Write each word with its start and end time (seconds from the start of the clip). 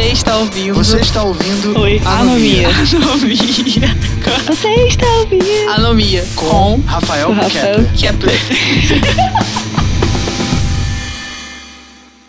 Você 0.00 0.12
está 0.12 0.38
ouvindo. 0.38 0.74
Você 0.74 0.96
está 0.98 1.22
ouvindo 1.22 1.78
Oi, 1.78 2.00
Anomia. 2.06 2.68
Anomia. 2.70 2.86
Você 4.46 4.68
está 4.86 5.06
ouvindo? 5.18 5.68
Anomia. 5.68 6.24
com 6.34 6.80
Rafael 6.86 7.30
Rafael 7.34 7.84
Kepler. 7.94 8.32
Kepler. 8.32 8.40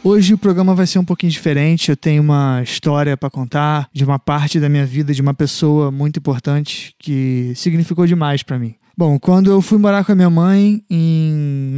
Hoje 0.03 0.33
o 0.33 0.37
programa 0.37 0.75
vai 0.75 0.85
ser 0.85 0.99
um 0.99 1.05
pouquinho 1.05 1.31
diferente. 1.31 1.89
Eu 1.89 1.95
tenho 1.95 2.21
uma 2.21 2.61
história 2.61 3.15
para 3.15 3.29
contar 3.29 3.87
de 3.93 4.03
uma 4.03 4.19
parte 4.19 4.59
da 4.59 4.67
minha 4.67 4.85
vida 4.85 5.13
de 5.13 5.21
uma 5.21 5.33
pessoa 5.33 5.89
muito 5.89 6.19
importante 6.19 6.93
que 6.99 7.53
significou 7.55 8.05
demais 8.05 8.43
para 8.43 8.59
mim. 8.59 8.75
Bom, 8.97 9.17
quando 9.17 9.49
eu 9.49 9.61
fui 9.61 9.77
morar 9.77 10.03
com 10.03 10.11
a 10.11 10.15
minha 10.15 10.29
mãe 10.29 10.83
em 10.89 11.31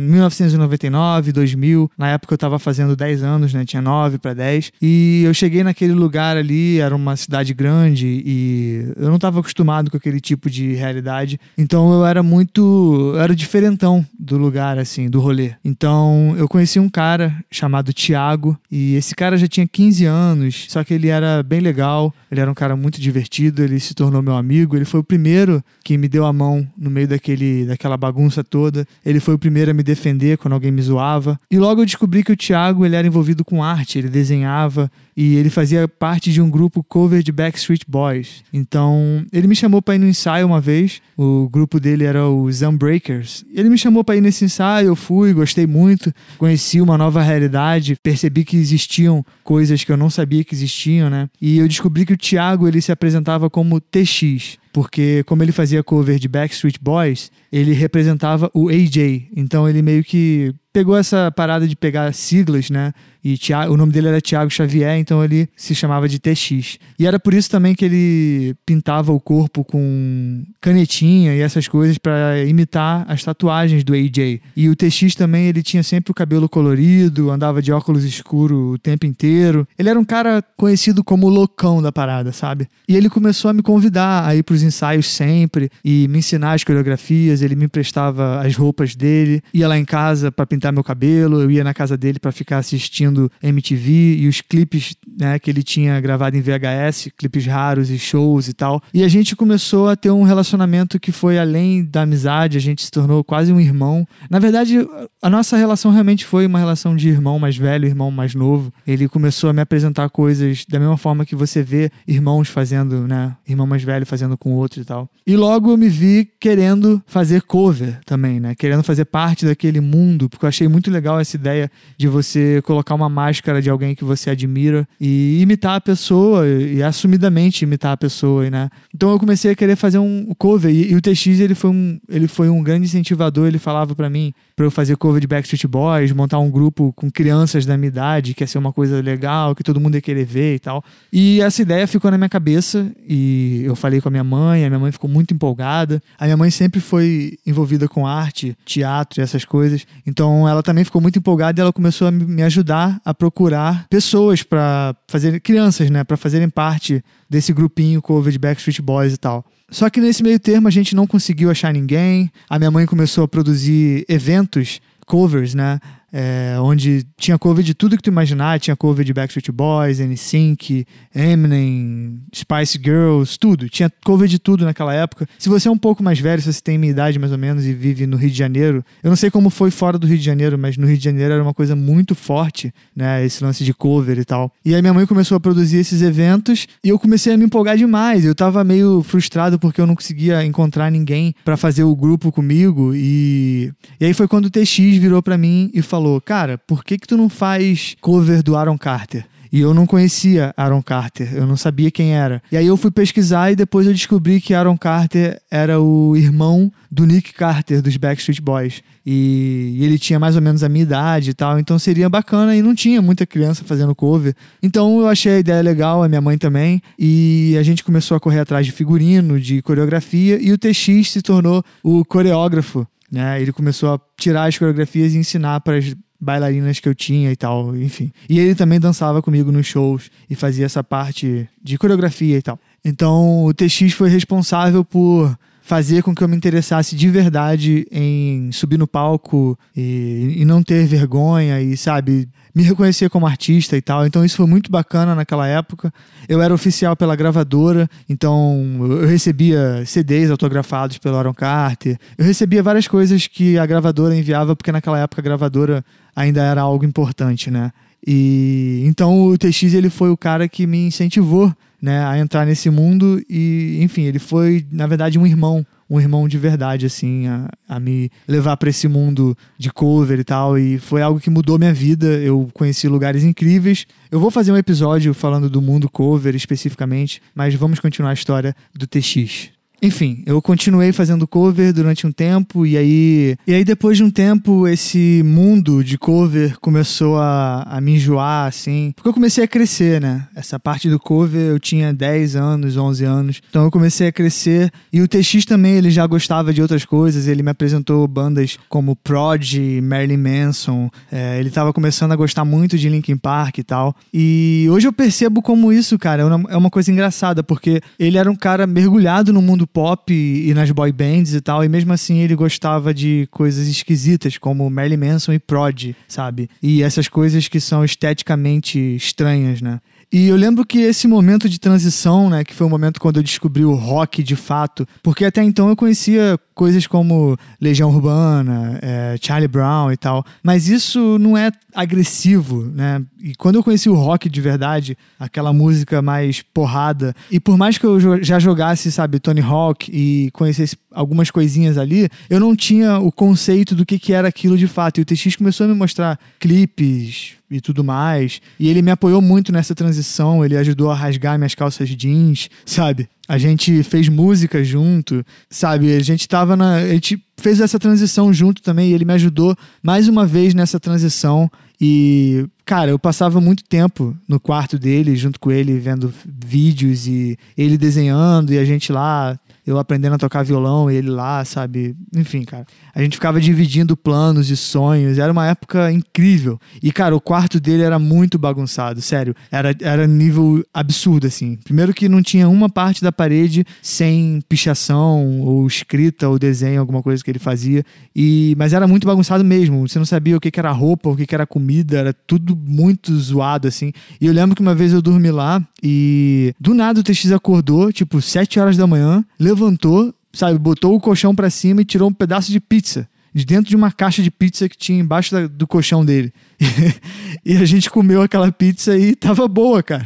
1999, 0.10 1.32
2000, 1.32 1.92
na 1.98 2.10
época 2.10 2.34
eu 2.34 2.36
estava 2.36 2.58
fazendo 2.58 2.96
10 2.96 3.24
anos, 3.24 3.54
né? 3.54 3.64
Tinha 3.66 3.82
9 3.82 4.18
para 4.18 4.34
10. 4.34 4.72
E 4.82 5.24
eu 5.24 5.34
cheguei 5.34 5.64
naquele 5.64 5.94
lugar 5.94 6.36
ali, 6.36 6.80
era 6.80 6.96
uma 6.96 7.16
cidade 7.16 7.54
grande 7.54 8.22
e 8.26 8.94
eu 8.98 9.08
não 9.08 9.16
estava 9.16 9.40
acostumado 9.40 9.92
com 9.92 9.98
aquele 9.98 10.20
tipo 10.20 10.50
de 10.50 10.74
realidade. 10.74 11.40
Então 11.58 11.94
eu 11.94 12.06
era 12.06 12.24
muito, 12.24 13.14
eu 13.14 13.20
era 13.20 13.36
diferentão 13.36 14.06
do 14.20 14.38
lugar 14.38 14.78
assim, 14.80 15.10
do 15.10 15.20
rolê. 15.20 15.54
Então 15.64 16.36
eu 16.38 16.48
conheci 16.48 16.80
um 16.80 16.90
cara 16.90 17.36
chamado 17.52 17.94
Tiago 17.94 18.58
e 18.72 18.96
esse 18.96 19.16
cara 19.16 19.38
já 19.38 19.48
tinha 19.48 19.68
15 19.68 20.06
anos, 20.06 20.66
só 20.70 20.84
que 20.84 20.94
ele 20.94 21.10
era 21.10 21.44
bem 21.44 21.60
legal, 21.60 22.14
ele 22.32 22.42
era 22.42 22.50
um 22.50 22.56
cara 22.56 22.76
muito 22.76 23.00
divertido, 23.00 23.64
ele 23.64 23.80
se 23.80 23.94
tornou 23.94 24.22
meu 24.22 24.36
amigo, 24.36 24.76
ele 24.76 24.86
foi 24.86 25.00
o 25.00 25.04
primeiro 25.04 25.64
que 25.84 25.98
me 25.98 26.08
deu 26.08 26.26
a 26.26 26.34
mão 26.34 26.68
no 26.78 26.90
meio 26.90 27.03
daquele, 27.08 27.66
daquela 27.66 27.98
bagunça 27.98 28.44
toda. 28.44 28.86
Ele 29.06 29.20
foi 29.20 29.34
o 29.34 29.40
primeiro 29.40 29.72
a 29.72 29.74
me 29.74 29.84
defender 29.84 30.38
quando 30.38 30.54
alguém 30.54 30.72
me 30.72 30.82
zoava. 30.82 31.40
E 31.50 31.58
logo 31.58 31.82
eu 31.82 31.86
descobri 31.86 32.24
que 32.24 32.32
o 32.32 32.38
Thiago 32.38 32.86
ele 32.86 32.96
era 32.96 33.08
envolvido 33.08 33.44
com 33.44 33.64
arte, 33.64 33.98
ele 33.98 34.10
desenhava 34.10 34.92
e 35.16 35.36
ele 35.36 35.50
fazia 35.50 35.88
parte 35.88 36.32
de 36.32 36.42
um 36.42 36.50
grupo 36.50 36.84
cover 36.84 37.22
de 37.22 37.32
Backstreet 37.32 37.84
Boys. 37.88 38.44
Então, 38.52 39.26
ele 39.32 39.48
me 39.48 39.56
chamou 39.56 39.82
para 39.82 39.96
ir 39.96 40.00
no 40.00 40.08
ensaio 40.08 40.46
uma 40.46 40.60
vez. 40.60 41.02
O 41.16 41.48
grupo 41.50 41.80
dele 41.80 42.04
era 42.04 42.28
os 42.28 42.62
Unbreakers. 42.62 43.46
Ele 43.54 43.70
me 43.70 43.78
chamou 43.78 44.04
para 44.04 44.16
ir 44.16 44.22
nesse 44.22 44.46
ensaio, 44.46 44.88
eu 44.88 44.96
fui, 44.96 45.34
gostei 45.34 45.68
muito, 45.68 46.14
conheci 46.38 46.82
uma 46.82 46.98
nova 46.98 47.22
realidade, 47.22 47.96
percebi 48.02 48.44
que 48.44 48.58
existiam 48.58 49.24
coisas 49.44 49.84
que 49.84 49.92
eu 49.92 49.98
não 49.98 50.10
sabia 50.10 50.44
que 50.44 50.56
existiam, 50.56 51.10
né? 51.10 51.30
E 51.40 51.60
eu 51.60 51.68
descobri 51.68 52.06
que 52.06 52.14
o 52.14 52.18
Thiago 52.18 52.68
ele 52.68 52.82
se 52.82 52.92
apresentava 52.92 53.50
como 53.50 53.80
TX, 53.80 54.58
porque 54.74 55.24
como 55.26 55.44
ele 55.44 55.52
fazia 55.52 55.84
cover 55.84 56.20
de 56.20 56.28
Backstreet 56.28 56.80
Boys, 56.82 57.32
ele 57.54 57.72
representava 57.72 58.50
o 58.52 58.68
AJ. 58.68 59.30
Então 59.36 59.70
ele 59.70 59.84
meio 59.84 60.04
que 60.04 60.56
pegou 60.74 60.98
essa 60.98 61.32
parada 61.32 61.68
de 61.68 61.76
pegar 61.76 62.12
siglas, 62.14 62.72
né? 62.72 62.92
E 63.24 63.38
Thiago, 63.38 63.74
o 63.74 63.78
nome 63.78 63.94
dele 63.94 64.10
era 64.10 64.20
Tiago 64.20 64.52
Xavier, 64.52 64.98
então 64.98 65.24
ele 65.24 65.48
se 65.56 65.74
chamava 65.74 66.10
de 66.10 66.20
TX. 66.20 66.78
E 67.00 67.08
era 67.08 67.18
por 67.18 67.34
isso 67.34 67.50
também 67.50 67.74
que 67.74 67.86
ele 67.86 68.54
pintava 68.66 69.14
o 69.14 69.20
corpo 69.20 69.64
com 69.64 70.44
canetinha 70.60 71.34
e 71.34 71.40
essas 71.40 71.66
coisas 71.68 71.98
para 71.98 72.44
imitar 72.44 73.06
as 73.08 73.24
tatuagens 73.24 73.84
do 73.86 73.94
AJ. 73.94 74.42
E 74.58 74.68
o 74.68 74.76
TX 74.76 75.16
também, 75.16 75.46
ele 75.46 75.64
tinha 75.64 75.84
sempre 75.84 76.12
o 76.12 76.14
cabelo 76.14 76.50
colorido, 76.50 77.30
andava 77.30 77.62
de 77.62 77.72
óculos 77.72 78.04
escuro 78.04 78.72
o 78.72 78.78
tempo 78.78 79.06
inteiro. 79.06 79.66
Ele 79.80 79.90
era 79.90 80.00
um 80.00 80.04
cara 80.04 80.44
conhecido 80.58 81.02
como 81.02 81.28
o 81.28 81.30
loucão 81.30 81.82
da 81.82 81.94
parada, 81.94 82.34
sabe? 82.34 82.68
E 82.90 82.98
ele 82.98 83.10
começou 83.10 83.50
a 83.50 83.54
me 83.54 83.62
convidar 83.62 84.28
a 84.28 84.36
ir 84.36 84.44
pros 84.44 84.64
ensaios 84.64 85.08
sempre 85.08 85.70
e 85.86 86.10
me 86.10 86.18
ensinar 86.18 86.54
as 86.54 86.64
coreografias, 86.66 87.42
ele 87.44 87.56
me 87.56 87.66
emprestava 87.66 88.40
as 88.42 88.56
roupas 88.56 88.96
dele, 88.96 89.42
ia 89.54 89.68
lá 89.68 89.78
em 89.78 89.86
casa 89.86 90.32
para 90.32 90.46
pintar 90.46 90.72
meu 90.72 90.84
cabelo, 90.84 91.42
eu 91.42 91.52
ia 91.52 91.64
na 91.64 91.74
casa 91.74 91.98
dele 91.98 92.20
para 92.20 92.32
ficar 92.32 92.58
assistindo 92.58 93.32
MTV 93.42 94.18
e 94.20 94.28
os 94.28 94.42
clipes 94.42 94.96
né, 95.20 95.38
que 95.40 95.50
ele 95.50 95.64
tinha 95.64 96.00
gravado 96.00 96.36
em 96.38 96.42
VHS, 96.42 97.10
clipes 97.18 97.46
raros 97.46 97.90
e 97.90 97.98
shows 97.98 98.48
e 98.48 98.54
tal. 98.54 98.82
E 98.94 99.04
a 99.04 99.08
gente 99.08 99.36
começou 99.36 99.90
a 99.90 99.96
ter 99.96 100.12
um 100.12 100.24
relacionamento 100.24 101.00
que 101.00 101.12
foi 101.12 101.38
além 101.38 101.84
da 101.84 102.02
amizade, 102.02 102.58
a 102.58 102.62
gente 102.62 102.84
se 102.84 102.92
tornou 102.92 103.24
quase 103.24 103.52
um 103.52 103.60
irmão. 103.60 104.06
Na 104.30 104.40
verdade, 104.40 104.88
a 105.22 105.30
nossa 105.30 105.58
relação 105.58 105.92
realmente 105.92 106.26
foi 106.26 106.46
uma 106.46 106.60
relação 106.60 106.96
de 106.96 107.10
irmão 107.10 107.40
mais 107.40 107.58
velho, 107.58 107.86
irmão 107.86 108.12
mais 108.12 108.36
novo. 108.36 108.74
Ele 108.86 109.08
começou 109.08 109.50
a 109.50 109.54
me 109.54 109.62
apresentar 109.62 110.10
coisas 110.10 110.66
da 110.68 110.80
mesma 110.80 110.98
forma 110.98 111.26
que 111.26 111.36
você 111.36 111.62
vê 111.62 111.90
irmãos 112.08 112.50
fazendo, 112.50 113.08
né? 113.08 113.36
Irmão 113.48 113.68
mais 113.68 113.84
velho 113.84 114.06
fazendo 114.06 114.38
com 114.38 114.54
outro 114.54 114.82
e 114.82 114.86
tal. 114.86 115.10
E 115.26 115.36
logo 115.36 115.72
eu 115.72 115.78
me 115.78 115.90
vi 115.90 116.30
querendo 116.40 117.02
fazer 117.06 117.33
cover 117.42 118.00
também, 118.06 118.40
né? 118.40 118.56
Querendo 118.56 118.84
fazer 118.84 119.06
parte 119.06 119.46
daquele 119.46 119.80
mundo, 119.80 120.30
porque 120.30 120.46
eu 120.46 120.50
achei 120.50 120.68
muito 120.68 120.92
legal 120.92 121.20
essa 121.20 121.36
ideia 121.36 121.72
de 121.98 122.08
você 122.08 122.62
colocar 122.64 122.96
uma 122.96 123.10
máscara 123.10 123.62
de 123.62 123.70
alguém 123.70 123.96
que 123.96 124.04
você 124.04 124.30
admira 124.30 124.88
e 125.00 125.42
imitar 125.42 125.76
a 125.76 125.82
pessoa 125.82 126.48
e 126.48 126.82
assumidamente 126.82 127.64
imitar 127.64 127.94
a 127.94 127.98
pessoa, 127.98 128.50
né? 128.50 128.70
Então 128.94 129.12
eu 129.12 129.20
comecei 129.20 129.52
a 129.52 129.56
querer 129.56 129.76
fazer 129.76 130.00
um 130.00 130.34
cover 130.38 130.72
e, 130.74 130.92
e 130.92 130.96
o 130.96 131.02
TX 131.02 131.40
ele 131.40 131.56
foi 131.56 131.70
um 131.70 132.00
ele 132.10 132.28
foi 132.28 132.50
um 132.50 132.62
grande 132.62 132.86
incentivador, 132.86 133.48
ele 133.48 133.60
falava 133.60 133.96
para 133.96 134.10
mim 134.10 134.34
para 134.56 134.66
eu 134.66 134.72
fazer 134.72 134.98
cover 134.98 135.20
de 135.20 135.28
Backstreet 135.28 135.68
Boys, 135.68 136.12
montar 136.12 136.40
um 136.40 136.50
grupo 136.50 136.94
com 136.96 137.10
crianças 137.10 137.66
da 137.66 137.78
minha 137.78 137.88
idade, 137.88 138.34
que 138.34 138.44
ia 138.44 138.48
ser 138.48 138.58
uma 138.58 138.72
coisa 138.72 139.02
legal, 139.02 139.56
que 139.56 139.64
todo 139.64 139.80
mundo 139.80 139.96
ia 139.96 140.02
querer 140.02 140.26
ver 140.26 140.56
e 140.56 140.60
tal. 140.60 140.84
E 141.12 141.42
essa 141.42 141.62
ideia 141.62 141.88
ficou 141.88 142.12
na 142.12 142.18
minha 142.18 142.30
cabeça 142.30 142.92
e 143.08 143.64
eu 143.66 143.76
falei 143.76 144.00
com 144.02 144.10
a 144.10 144.12
minha 144.12 144.24
mãe, 144.24 144.66
a 144.66 144.70
minha 144.70 144.80
mãe 144.80 144.92
ficou 144.92 145.10
muito 145.10 145.34
empolgada. 145.34 146.02
A 146.18 146.26
minha 146.26 146.38
mãe 146.38 146.52
sempre 146.52 146.80
foi 146.80 147.38
envolvida 147.46 147.88
com 147.88 148.06
arte, 148.06 148.56
teatro 148.66 149.20
e 149.20 149.24
essas 149.24 149.46
coisas. 149.46 149.86
Então 150.06 150.48
ela 150.48 150.62
também 150.62 150.84
ficou 150.84 151.02
muito 151.02 151.20
empolgada 151.20 151.60
e 151.60 151.62
ela 151.62 151.74
começou 151.74 152.08
a 152.08 152.12
me 152.12 152.44
ajudar 152.44 153.02
a 153.04 153.14
procurar 153.14 153.88
pessoas 153.90 154.44
para 154.44 154.96
fazer 155.08 155.40
crianças, 155.40 155.90
né, 155.90 156.04
para 156.04 156.18
fazerem 156.18 156.50
parte 156.50 157.04
desse 157.34 157.52
grupinho 157.52 158.00
cover 158.00 158.32
de 158.32 158.38
Backstreet 158.38 158.80
Boys 158.80 159.14
e 159.14 159.18
tal. 159.18 159.44
Só 159.72 159.90
que 159.90 160.00
nesse 160.00 160.22
meio 160.22 160.40
termo 160.40 160.68
a 160.68 160.72
gente 160.72 160.96
não 160.96 161.08
conseguiu 161.08 161.50
achar 161.50 161.74
ninguém. 161.74 162.32
A 162.48 162.60
minha 162.60 162.70
mãe 162.70 162.86
começou 162.86 163.24
a 163.24 163.28
produzir 163.28 164.06
eventos, 164.08 164.80
covers, 165.08 165.56
né? 165.56 165.80
É, 166.14 166.56
onde 166.60 167.04
tinha 167.18 167.40
cover 167.40 167.64
de 167.64 167.74
tudo 167.74 167.98
que 167.98 168.04
tu 168.04 168.10
imaginar, 168.10 168.60
tinha 168.60 168.76
cover 168.76 169.04
de 169.04 169.12
Backstreet 169.12 169.52
Boys, 169.52 170.00
NSYNC, 170.00 170.86
Eminem, 171.16 172.22
Spice 172.34 172.80
Girls, 172.82 173.40
tudo. 173.40 173.68
Tinha 173.68 173.92
cover 174.06 174.28
de 174.28 174.38
tudo 174.38 174.64
naquela 174.64 174.94
época. 174.94 175.28
Se 175.40 175.50
você 175.50 175.68
é 175.68 175.72
um 175.72 175.78
pouco 175.78 176.04
mais 176.04 176.20
velho, 176.20 176.42
se 176.42 176.54
você 176.54 176.62
tem 176.62 176.78
minha 176.78 176.92
idade 176.92 177.18
mais 177.18 177.32
ou 177.32 177.38
menos 177.38 177.66
e 177.66 177.74
vive 177.74 178.06
no 178.06 178.16
Rio 178.16 178.30
de 178.30 178.38
Janeiro, 178.38 178.86
eu 179.04 179.10
não 179.10 179.16
sei 179.16 179.32
como 179.32 179.50
foi 179.50 179.72
fora 179.72 179.98
do 179.98 180.06
Rio 180.06 180.18
de 180.18 180.24
Janeiro, 180.24 180.58
mas 180.58 180.78
no 180.78 180.86
Rio 180.86 180.98
de 180.98 181.04
Janeiro 181.04 181.34
era 181.34 181.42
uma 181.42 181.54
coisa 181.54 181.76
muito 181.76 182.14
forte, 182.14 182.72
né, 182.96 183.26
esse 183.26 183.44
lance 183.44 183.64
de 183.64 183.74
cover 183.74 184.20
e 184.20 184.26
tal. 184.26 184.52
E 184.64 184.76
aí 184.76 184.82
minha 184.82 184.94
mãe 184.94 185.08
começou 185.08 185.36
a 185.36 185.40
produzir 185.40 185.78
esses 185.78 186.02
eventos 186.02 186.68
e 186.84 186.90
eu 186.90 187.00
comecei 187.00 187.34
a 187.34 187.38
me 187.38 187.46
empolgar 187.46 187.76
demais. 187.76 188.24
Eu 188.24 188.36
tava 188.36 188.64
meio 188.64 189.02
frustrado 189.02 189.58
porque 189.58 189.82
eu 189.82 189.88
não 189.88 189.96
conseguia 189.96 190.46
encontrar 190.46 190.92
ninguém 190.92 191.34
para 191.44 191.58
fazer 191.58 191.84
o 191.84 191.96
grupo 191.96 192.32
comigo 192.32 192.94
e 192.94 193.74
e 194.00 194.06
aí 194.06 194.14
foi 194.14 194.28
quando 194.28 194.46
o 194.46 194.50
TX 194.50 194.98
virou 194.98 195.22
para 195.22 195.38
mim 195.38 195.70
e 195.74 195.82
falou: 195.82 196.03
"Cara, 196.22 196.58
por 196.58 196.84
que 196.84 196.98
que 196.98 197.08
tu 197.08 197.18
não 197.18 197.30
faz 197.30 197.96
cover 198.02 198.44
do 198.44 198.56
Aaron 198.56 198.78
Carter?" 198.78 199.26
E 199.54 199.60
eu 199.60 199.72
não 199.72 199.86
conhecia 199.86 200.52
Aaron 200.58 200.82
Carter, 200.82 201.32
eu 201.32 201.46
não 201.46 201.56
sabia 201.56 201.92
quem 201.92 202.16
era. 202.16 202.42
E 202.52 202.58
aí 202.58 202.66
eu 202.66 202.76
fui 202.76 202.90
pesquisar 202.90 203.52
e 203.52 203.56
depois 203.56 203.86
eu 203.86 203.94
descobri 203.94 204.42
que 204.42 204.52
Aaron 204.52 204.76
Carter 204.76 205.40
era 205.52 205.80
o 205.80 206.18
irmão 206.18 206.72
do 206.90 207.06
Nick 207.06 207.36
Carter 207.36 207.80
dos 207.80 207.96
Backstreet 207.96 208.42
Boys. 208.42 208.82
E 209.06 209.78
ele 209.80 210.00
tinha 210.00 210.20
mais 210.20 210.36
ou 210.36 210.42
menos 210.42 210.64
a 210.64 210.70
minha 210.70 210.82
idade 210.82 211.30
e 211.30 211.34
tal, 211.36 211.60
então 211.60 211.78
seria 211.78 212.10
bacana 212.10 212.56
e 212.56 212.64
não 212.64 212.74
tinha 212.74 213.00
muita 213.00 213.28
criança 213.28 213.64
fazendo 213.64 213.94
cover. 213.94 214.34
Então 214.62 215.00
eu 215.00 215.08
achei 215.08 215.34
a 215.34 215.40
ideia 215.40 215.62
legal, 215.62 216.02
a 216.02 216.10
minha 216.10 216.22
mãe 216.22 216.36
também, 216.36 216.82
e 216.98 217.56
a 217.60 217.62
gente 217.62 217.84
começou 217.84 218.18
a 218.18 218.20
correr 218.20 218.40
atrás 218.40 218.66
de 218.66 218.72
figurino, 218.72 219.40
de 219.40 219.62
coreografia, 219.62 220.42
e 220.42 220.52
o 220.52 220.58
TX 220.58 221.12
se 221.12 221.22
tornou 221.22 221.64
o 221.84 222.04
coreógrafo. 222.04 222.88
Né? 223.14 223.40
Ele 223.40 223.54
começou 223.54 223.94
a 223.94 224.00
tirar 224.18 224.46
as 224.46 224.58
coreografias 224.58 225.14
e 225.14 225.20
ensinar 225.20 225.60
para 225.60 225.78
as 225.78 225.96
bailarinas 226.20 226.80
que 226.80 226.90
eu 226.90 226.96
tinha 226.96 227.32
e 227.32 227.36
tal, 227.36 227.76
enfim. 227.78 228.12
E 228.28 228.40
ele 228.40 228.56
também 228.56 228.80
dançava 228.80 229.22
comigo 229.22 229.52
nos 229.52 229.68
shows 229.68 230.10
e 230.28 230.34
fazia 230.34 230.66
essa 230.66 230.84
parte 230.84 231.48
de 231.62 231.78
coreografia 231.78 232.40
e 232.40 232.42
tal. 232.42 232.60
Então 232.84 233.46
o 233.46 233.54
TX 233.54 233.94
foi 233.94 234.10
responsável 234.10 234.84
por 234.84 235.38
fazer 235.64 236.04
com 236.04 236.14
que 236.14 236.22
eu 236.22 236.28
me 236.28 236.36
interessasse 236.36 236.94
de 236.94 237.10
verdade 237.10 237.88
em 237.90 238.52
subir 238.52 238.78
no 238.78 238.86
palco 238.86 239.58
e, 239.74 240.36
e 240.40 240.46
não 240.46 240.62
ter 240.62 240.86
vergonha 240.86 241.62
e, 241.62 241.78
sabe, 241.78 242.28
me 242.54 242.64
reconhecer 242.64 243.10
como 243.10 243.26
artista 243.26 243.78
e 243.78 243.82
tal. 243.82 244.06
Então 244.06 244.26
isso 244.26 244.36
foi 244.36 244.46
muito 244.46 244.70
bacana 244.70 245.16
naquela 245.16 245.48
época. 245.48 245.92
Eu 246.28 246.42
era 246.42 246.54
oficial 246.54 246.98
pela 246.98 247.16
gravadora, 247.16 247.90
então 248.10 248.62
eu 248.82 249.08
recebia 249.08 249.84
CDs 249.86 250.30
autografados 250.30 250.98
pelo 250.98 251.16
Aaron 251.16 251.34
Carter. 251.34 251.98
Eu 252.18 252.26
recebia 252.26 252.62
várias 252.62 252.86
coisas 252.86 253.26
que 253.26 253.58
a 253.58 253.66
gravadora 253.66 254.18
enviava, 254.18 254.58
porque 254.58 254.72
naquela 254.72 255.00
época 255.00 255.22
a 255.22 255.24
gravadora 255.24 255.84
ainda 256.14 256.44
era 256.44 256.62
algo 256.62 256.84
importante, 256.84 257.50
né? 257.50 257.72
E 258.06 258.84
então 258.86 259.28
o 259.28 259.38
TX 259.38 259.74
ele 259.74 259.90
foi 259.90 260.10
o 260.10 260.18
cara 260.18 260.50
que 260.50 260.68
me 260.68 260.88
incentivou, 260.88 261.56
né, 261.84 262.02
a 262.06 262.18
entrar 262.18 262.46
nesse 262.46 262.70
mundo 262.70 263.22
e, 263.30 263.80
enfim, 263.82 264.04
ele 264.04 264.18
foi 264.18 264.66
na 264.72 264.88
verdade 264.88 265.20
um 265.20 265.28
irmão, 265.28 265.66
um 265.90 266.00
irmão 266.00 266.30
de 266.30 266.38
verdade, 266.38 266.86
assim, 266.86 267.28
a, 267.28 267.50
a 267.68 267.78
me 267.78 268.10
levar 268.26 268.56
para 268.56 268.70
esse 268.70 268.88
mundo 268.88 269.38
de 269.58 269.70
cover 269.70 270.18
e 270.18 270.24
tal. 270.24 270.58
E 270.58 270.80
foi 270.80 271.02
algo 271.02 271.20
que 271.20 271.30
mudou 271.30 271.60
minha 271.60 271.74
vida. 271.74 272.08
Eu 272.08 272.50
conheci 272.54 272.88
lugares 272.88 273.26
incríveis. 273.26 273.86
Eu 274.10 274.18
vou 274.18 274.32
fazer 274.32 274.54
um 274.54 274.58
episódio 274.58 275.14
falando 275.14 275.50
do 275.50 275.62
mundo 275.62 275.90
cover 275.90 276.34
especificamente, 276.36 277.22
mas 277.36 277.54
vamos 277.54 277.82
continuar 277.82 278.12
a 278.12 278.14
história 278.14 278.56
do 278.74 278.88
TX. 278.88 279.53
Enfim, 279.84 280.24
eu 280.26 280.42
continuei 280.42 280.94
fazendo 280.94 281.28
cover 281.28 281.74
durante 281.74 282.08
um 282.08 282.12
tempo 282.12 282.66
e 282.66 282.78
aí, 282.78 283.36
e 283.46 283.54
aí 283.54 283.66
depois 283.66 283.98
de 283.98 284.04
um 284.06 284.10
tempo 284.10 284.66
esse 284.66 285.22
mundo 285.26 285.84
de 285.84 285.98
cover 285.98 286.58
começou 286.62 287.18
a, 287.18 287.64
a 287.64 287.82
me 287.82 287.96
enjoar, 287.96 288.48
assim, 288.48 288.94
porque 288.96 289.10
eu 289.10 289.14
comecei 289.14 289.44
a 289.44 289.48
crescer, 289.48 290.00
né? 290.00 290.26
Essa 290.34 290.58
parte 290.58 290.90
do 290.90 290.98
cover 290.98 291.42
eu 291.42 291.60
tinha 291.60 291.94
10 291.94 292.38
anos, 292.38 292.78
11 292.78 293.04
anos, 293.04 293.42
então 293.50 293.66
eu 293.66 293.72
comecei 293.72 294.08
a 294.08 294.12
crescer. 294.14 294.72
E 294.92 295.02
o 295.02 295.08
TX 295.08 295.44
também 295.44 295.74
ele 295.74 295.92
já 295.92 296.08
gostava 296.08 296.54
de 296.54 296.62
outras 296.62 296.86
coisas, 296.86 297.28
ele 297.28 297.44
me 297.44 297.52
apresentou 297.52 298.08
bandas 298.08 298.58
como 298.70 298.96
Prod, 298.96 299.54
Marilyn 299.84 300.16
Manson, 300.16 300.90
é, 301.12 301.38
ele 301.42 301.50
tava 301.50 301.74
começando 301.74 302.14
a 302.14 302.16
gostar 302.16 302.46
muito 302.46 302.78
de 302.78 302.88
Linkin 302.88 303.18
Park 303.18 303.58
e 303.58 303.64
tal, 303.64 303.94
e 304.14 304.66
hoje 304.72 304.88
eu 304.88 304.94
percebo 304.94 305.42
como 305.42 305.74
isso, 305.74 306.00
cara, 306.00 306.22
é 306.22 306.26
uma, 306.26 306.68
é 306.68 306.70
coisa 306.70 306.90
engraçada, 306.90 307.44
porque 307.44 307.82
ele 308.00 308.18
era 308.18 308.32
um 308.32 308.36
cara 308.36 308.66
mergulhado 308.66 309.34
no 309.34 309.42
mundo 309.42 309.68
pop 309.74 310.14
e 310.14 310.54
nas 310.54 310.70
boy 310.72 310.92
bands 310.92 311.34
e 311.34 311.42
tal, 311.42 311.66
e 311.66 311.68
mesmo 311.68 311.92
assim 311.92 312.20
ele 312.20 312.36
gostava 312.36 312.94
de 312.94 313.28
coisas 313.32 313.68
esquisitas, 313.68 314.38
como 314.38 314.70
Marilyn 314.70 314.98
Manson 314.98 315.34
e 315.34 315.40
Prod, 315.40 315.96
sabe? 316.08 316.50
E 316.62 316.84
essas 316.84 317.08
coisas 317.08 317.48
que 317.48 317.60
são 317.60 317.84
esteticamente 317.84 318.78
estranhas, 318.96 319.62
né? 319.62 319.82
E 320.14 320.28
eu 320.28 320.36
lembro 320.36 320.64
que 320.64 320.78
esse 320.78 321.08
momento 321.08 321.50
de 321.50 321.60
transição, 321.60 322.30
né, 322.30 322.44
que 322.44 322.54
foi 322.54 322.68
o 322.68 322.70
momento 322.70 323.02
quando 323.02 323.18
eu 323.18 323.24
descobri 323.24 323.66
o 323.66 323.74
rock 323.74 324.22
de 324.22 324.36
fato, 324.36 324.88
porque 325.02 325.26
até 325.26 325.42
então 325.42 325.70
eu 325.70 325.76
conhecia 325.76 326.40
coisas 326.54 326.86
como 326.86 327.36
Legião 327.60 327.90
Urbana, 327.90 328.78
é, 328.84 329.16
Charlie 329.20 329.48
Brown 329.48 329.92
e 329.92 329.98
tal, 329.98 330.24
mas 330.44 330.70
isso 330.70 331.18
não 331.18 331.36
é 331.36 331.52
agressivo, 331.74 332.72
né? 332.76 333.02
E 333.20 333.34
quando 333.34 333.56
eu 333.56 333.64
conheci 333.64 333.90
o 333.90 333.96
rock 333.96 334.30
de 334.30 334.40
verdade, 334.40 334.96
aquela 335.20 335.52
música 335.52 336.00
mais 336.00 336.44
porrada, 336.44 337.16
e 337.32 337.40
por 337.40 337.58
mais 337.58 337.80
que 337.80 337.86
eu 337.88 338.22
já 338.24 338.38
jogasse, 338.38 338.92
sabe, 338.92 339.20
Tony 339.20 339.42
Hawk 339.42 339.90
e 339.92 340.30
conhecesse 340.32 340.78
algumas 340.92 341.32
coisinhas 341.32 341.76
ali, 341.76 342.08
eu 342.30 342.40
não 342.40 342.56
tinha 342.56 343.00
o 343.00 343.12
conceito 343.12 343.74
do 343.74 343.84
que, 343.84 343.98
que 343.98 344.14
era 344.14 344.28
aquilo 344.28 344.60
de 344.60 344.68
fato. 344.68 345.00
E 345.00 345.02
o 345.02 345.06
TX 345.06 345.38
começou 345.38 345.66
a 345.66 345.70
me 345.70 345.74
mostrar 345.74 346.20
clipes 346.40 347.38
e 347.54 347.62
tudo 347.62 347.84
mais, 347.84 348.42
e 348.60 348.68
ele 348.68 348.82
me 348.82 348.90
apoiou 348.90 349.22
muito 349.22 349.52
nessa 349.52 349.76
transição, 349.76 350.44
ele 350.44 350.58
ajudou 350.58 350.90
a 350.90 350.96
rasgar 350.96 351.38
minhas 351.38 351.54
calças 351.54 351.88
jeans, 351.90 352.50
sabe? 352.66 353.08
A 353.28 353.38
gente 353.38 353.84
fez 353.84 354.10
música 354.10 354.64
junto, 354.64 355.24
sabe? 355.50 355.96
A 355.96 356.00
gente 356.02 356.28
tava 356.28 356.56
na. 356.58 356.76
A 356.76 356.88
gente 356.88 357.24
fez 357.38 357.62
essa 357.62 357.78
transição 357.78 358.34
junto 358.34 358.62
também 358.62 358.90
e 358.90 358.94
ele 358.94 359.06
me 359.06 359.14
ajudou 359.14 359.56
mais 359.82 360.08
uma 360.08 360.26
vez 360.26 360.54
nessa 360.54 360.80
transição. 360.80 361.50
E, 361.80 362.46
cara, 362.66 362.92
eu 362.92 363.00
passava 363.00 363.40
muito 363.40 363.64
tempo 363.64 364.16
no 364.28 364.40
quarto 364.40 364.80
dele, 364.80 365.16
junto 365.16 365.40
com 365.40 365.52
ele, 365.52 365.78
vendo 365.78 366.14
vídeos 366.26 367.08
e 367.08 367.38
ele 367.58 367.78
desenhando 367.78 368.54
e 368.54 368.58
a 368.58 368.66
gente 368.66 368.92
lá 368.92 369.38
eu 369.66 369.80
aprendendo 369.80 370.16
a 370.16 370.18
tocar 370.18 370.44
violão 370.44 370.92
ele 370.92 371.10
lá, 371.10 371.44
sabe? 371.46 371.96
Enfim, 372.16 372.44
cara. 372.44 372.66
A 372.94 373.02
gente 373.02 373.16
ficava 373.16 373.40
dividindo 373.40 373.96
planos 373.96 374.50
e 374.50 374.58
sonhos. 374.58 375.18
Era 375.18 375.32
uma 375.32 375.48
época 375.48 375.92
incrível. 375.92 376.60
E, 376.82 376.92
cara, 376.92 377.16
o 377.16 377.22
quarto 377.22 377.60
dele 377.60 377.84
era 377.84 377.98
muito 377.98 378.38
bagunçado, 378.38 379.02
sério. 379.02 379.36
Era, 379.52 379.74
era 379.82 380.06
nível 380.06 380.64
absurdo, 380.74 381.28
assim. 381.28 381.56
Primeiro 381.64 381.94
que 381.94 382.10
não 382.10 382.22
tinha 382.22 382.48
uma 382.50 382.70
parte 382.70 383.02
da 383.02 383.12
parede 383.12 383.66
sem 383.82 384.42
pichação 384.50 385.42
ou 385.42 385.66
escrita 385.66 386.28
ou 386.28 386.38
desenho, 386.38 386.80
alguma 386.80 387.02
coisa 387.02 387.24
que 387.24 387.32
ele 387.32 387.40
fazia. 387.40 387.86
E, 388.16 388.54
mas 388.58 388.74
era 388.74 388.88
muito 388.88 389.08
bagunçado 389.08 389.44
mesmo. 389.44 389.88
Você 389.88 389.98
não 389.98 390.06
sabia 390.06 390.36
o 390.36 390.42
que, 390.42 390.52
que 390.52 390.60
era 390.60 390.72
roupa, 390.72 391.10
o 391.10 391.16
que, 391.16 391.26
que 391.26 391.34
era 391.34 391.48
comida. 391.48 391.98
Era 391.98 392.14
tudo 392.14 392.56
muito 392.56 393.16
zoado, 393.18 393.68
assim. 393.68 393.94
E 394.20 394.26
eu 394.26 394.34
lembro 394.34 394.56
que 394.56 394.62
uma 394.62 394.76
vez 394.76 394.92
eu 394.94 395.02
dormi 395.02 395.32
lá 395.32 395.66
e 395.82 396.54
do 396.60 396.74
nada 396.74 397.00
o 397.00 397.04
TX 397.04 397.32
acordou, 397.32 397.92
tipo, 397.92 398.22
7 398.22 398.60
horas 398.60 398.78
da 398.78 398.86
manhã, 398.88 399.24
levantou, 399.54 400.14
sabe, 400.34 400.58
botou 400.58 400.96
o 400.96 401.00
colchão 401.00 401.34
para 401.34 401.50
cima 401.50 401.82
e 401.82 401.86
tirou 401.86 402.10
um 402.10 402.14
pedaço 402.14 402.52
de 402.52 402.60
pizza 402.60 403.08
de 403.34 403.46
dentro 403.46 403.70
de 403.70 403.76
uma 403.76 403.92
caixa 403.92 404.22
de 404.22 404.30
pizza 404.30 404.70
que 404.70 404.78
tinha 404.78 405.00
embaixo 405.00 405.32
da, 405.32 405.48
do 405.48 405.66
colchão 405.66 406.06
dele. 406.06 406.32
e 407.44 407.58
a 407.58 407.66
gente 407.66 407.90
comeu 407.90 408.22
aquela 408.22 408.52
pizza 408.52 408.96
e 408.98 409.16
tava 409.16 409.48
boa, 409.48 409.82
cara. 409.82 410.06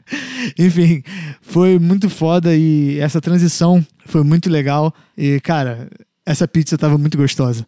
Enfim, 0.58 1.02
foi 1.40 1.78
muito 1.78 2.10
foda 2.10 2.54
e 2.54 2.98
essa 2.98 3.20
transição 3.20 3.84
foi 4.04 4.22
muito 4.22 4.50
legal. 4.50 4.94
E, 5.16 5.40
cara, 5.40 5.88
essa 6.26 6.46
pizza 6.46 6.76
tava 6.76 6.98
muito 6.98 7.16
gostosa. 7.16 7.66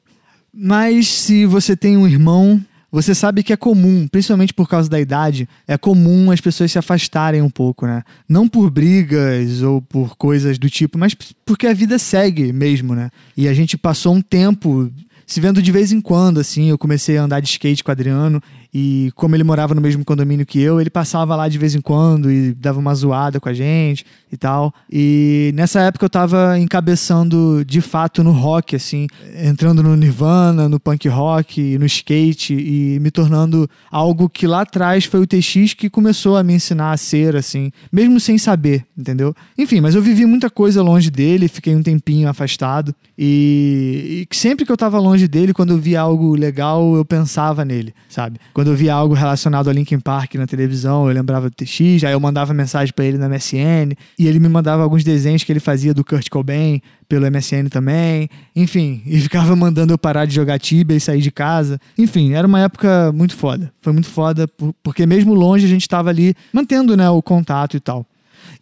Mas 0.52 1.08
se 1.08 1.46
você 1.46 1.76
tem 1.76 1.96
um 1.96 2.06
irmão 2.06 2.62
você 2.90 3.14
sabe 3.14 3.42
que 3.42 3.52
é 3.52 3.56
comum, 3.56 4.08
principalmente 4.08 4.52
por 4.52 4.68
causa 4.68 4.88
da 4.88 5.00
idade, 5.00 5.48
é 5.66 5.78
comum 5.78 6.30
as 6.30 6.40
pessoas 6.40 6.72
se 6.72 6.78
afastarem 6.78 7.40
um 7.40 7.50
pouco, 7.50 7.86
né? 7.86 8.02
Não 8.28 8.48
por 8.48 8.70
brigas 8.70 9.62
ou 9.62 9.80
por 9.80 10.16
coisas 10.16 10.58
do 10.58 10.68
tipo, 10.68 10.98
mas 10.98 11.14
porque 11.44 11.66
a 11.66 11.74
vida 11.74 11.98
segue 11.98 12.52
mesmo, 12.52 12.94
né? 12.94 13.10
E 13.36 13.46
a 13.46 13.54
gente 13.54 13.78
passou 13.78 14.14
um 14.14 14.20
tempo 14.20 14.90
se 15.30 15.40
vendo 15.40 15.62
de 15.62 15.70
vez 15.70 15.92
em 15.92 16.00
quando, 16.00 16.40
assim. 16.40 16.68
Eu 16.70 16.76
comecei 16.76 17.16
a 17.16 17.22
andar 17.22 17.38
de 17.38 17.48
skate 17.48 17.84
com 17.84 17.90
o 17.90 17.92
Adriano 17.92 18.42
e 18.72 19.10
como 19.14 19.34
ele 19.34 19.44
morava 19.44 19.74
no 19.74 19.80
mesmo 19.80 20.04
condomínio 20.04 20.46
que 20.46 20.60
eu, 20.60 20.80
ele 20.80 20.90
passava 20.90 21.34
lá 21.34 21.48
de 21.48 21.58
vez 21.58 21.74
em 21.74 21.80
quando 21.80 22.30
e 22.30 22.52
dava 22.52 22.78
uma 22.78 22.94
zoada 22.94 23.40
com 23.40 23.48
a 23.48 23.52
gente 23.52 24.04
e 24.32 24.36
tal. 24.36 24.72
E 24.90 25.52
nessa 25.54 25.80
época 25.80 26.04
eu 26.04 26.10
tava 26.10 26.58
encabeçando 26.58 27.64
de 27.64 27.80
fato 27.80 28.22
no 28.22 28.30
rock, 28.30 28.76
assim, 28.76 29.08
entrando 29.42 29.82
no 29.82 29.96
Nirvana, 29.96 30.68
no 30.68 30.78
punk 30.78 31.08
rock, 31.08 31.78
no 31.78 31.86
skate 31.86 32.54
e 32.54 32.98
me 33.00 33.10
tornando 33.10 33.68
algo 33.90 34.28
que 34.28 34.46
lá 34.46 34.62
atrás 34.62 35.04
foi 35.04 35.20
o 35.20 35.26
TX 35.26 35.74
que 35.74 35.90
começou 35.90 36.36
a 36.36 36.42
me 36.42 36.54
ensinar 36.54 36.92
a 36.92 36.96
ser, 36.96 37.34
assim, 37.34 37.72
mesmo 37.90 38.20
sem 38.20 38.38
saber, 38.38 38.84
entendeu? 38.96 39.34
Enfim, 39.58 39.80
mas 39.80 39.94
eu 39.94 40.02
vivi 40.02 40.24
muita 40.24 40.48
coisa 40.48 40.82
longe 40.82 41.10
dele, 41.10 41.48
fiquei 41.48 41.74
um 41.74 41.82
tempinho 41.82 42.28
afastado 42.28 42.94
e, 43.18 44.26
e 44.30 44.36
sempre 44.36 44.64
que 44.64 44.72
eu 44.72 44.76
tava 44.76 44.98
longe 44.98 45.26
dele, 45.26 45.52
quando 45.52 45.70
eu 45.70 45.78
via 45.78 46.00
algo 46.00 46.34
legal, 46.34 46.94
eu 46.94 47.04
pensava 47.04 47.64
nele, 47.64 47.92
sabe? 48.08 48.38
Quando 48.60 48.72
eu 48.72 48.76
via 48.76 48.92
algo 48.92 49.14
relacionado 49.14 49.70
a 49.70 49.72
Linkin 49.72 49.98
Park 49.98 50.34
na 50.34 50.46
televisão, 50.46 51.08
eu 51.08 51.14
lembrava 51.14 51.48
do 51.48 51.56
TX, 51.56 52.04
aí 52.04 52.12
eu 52.12 52.20
mandava 52.20 52.52
mensagem 52.52 52.92
para 52.92 53.06
ele 53.06 53.16
na 53.16 53.26
MSN, 53.26 53.96
e 54.18 54.26
ele 54.26 54.38
me 54.38 54.50
mandava 54.50 54.82
alguns 54.82 55.02
desenhos 55.02 55.42
que 55.42 55.50
ele 55.50 55.60
fazia 55.60 55.94
do 55.94 56.04
Kurt 56.04 56.28
Cobain 56.28 56.82
pelo 57.08 57.24
MSN 57.24 57.70
também. 57.70 58.28
Enfim, 58.54 59.00
e 59.06 59.18
ficava 59.22 59.56
mandando 59.56 59.94
eu 59.94 59.96
parar 59.96 60.26
de 60.26 60.34
jogar 60.34 60.58
Tibia 60.58 60.94
e 60.94 61.00
sair 61.00 61.22
de 61.22 61.30
casa. 61.30 61.80
Enfim, 61.96 62.34
era 62.34 62.46
uma 62.46 62.60
época 62.60 63.10
muito 63.14 63.34
foda. 63.34 63.72
Foi 63.80 63.94
muito 63.94 64.08
foda, 64.08 64.46
porque 64.82 65.06
mesmo 65.06 65.32
longe 65.32 65.64
a 65.64 65.68
gente 65.68 65.80
estava 65.80 66.10
ali 66.10 66.34
mantendo 66.52 66.94
né, 66.94 67.08
o 67.08 67.22
contato 67.22 67.78
e 67.78 67.80
tal. 67.80 68.04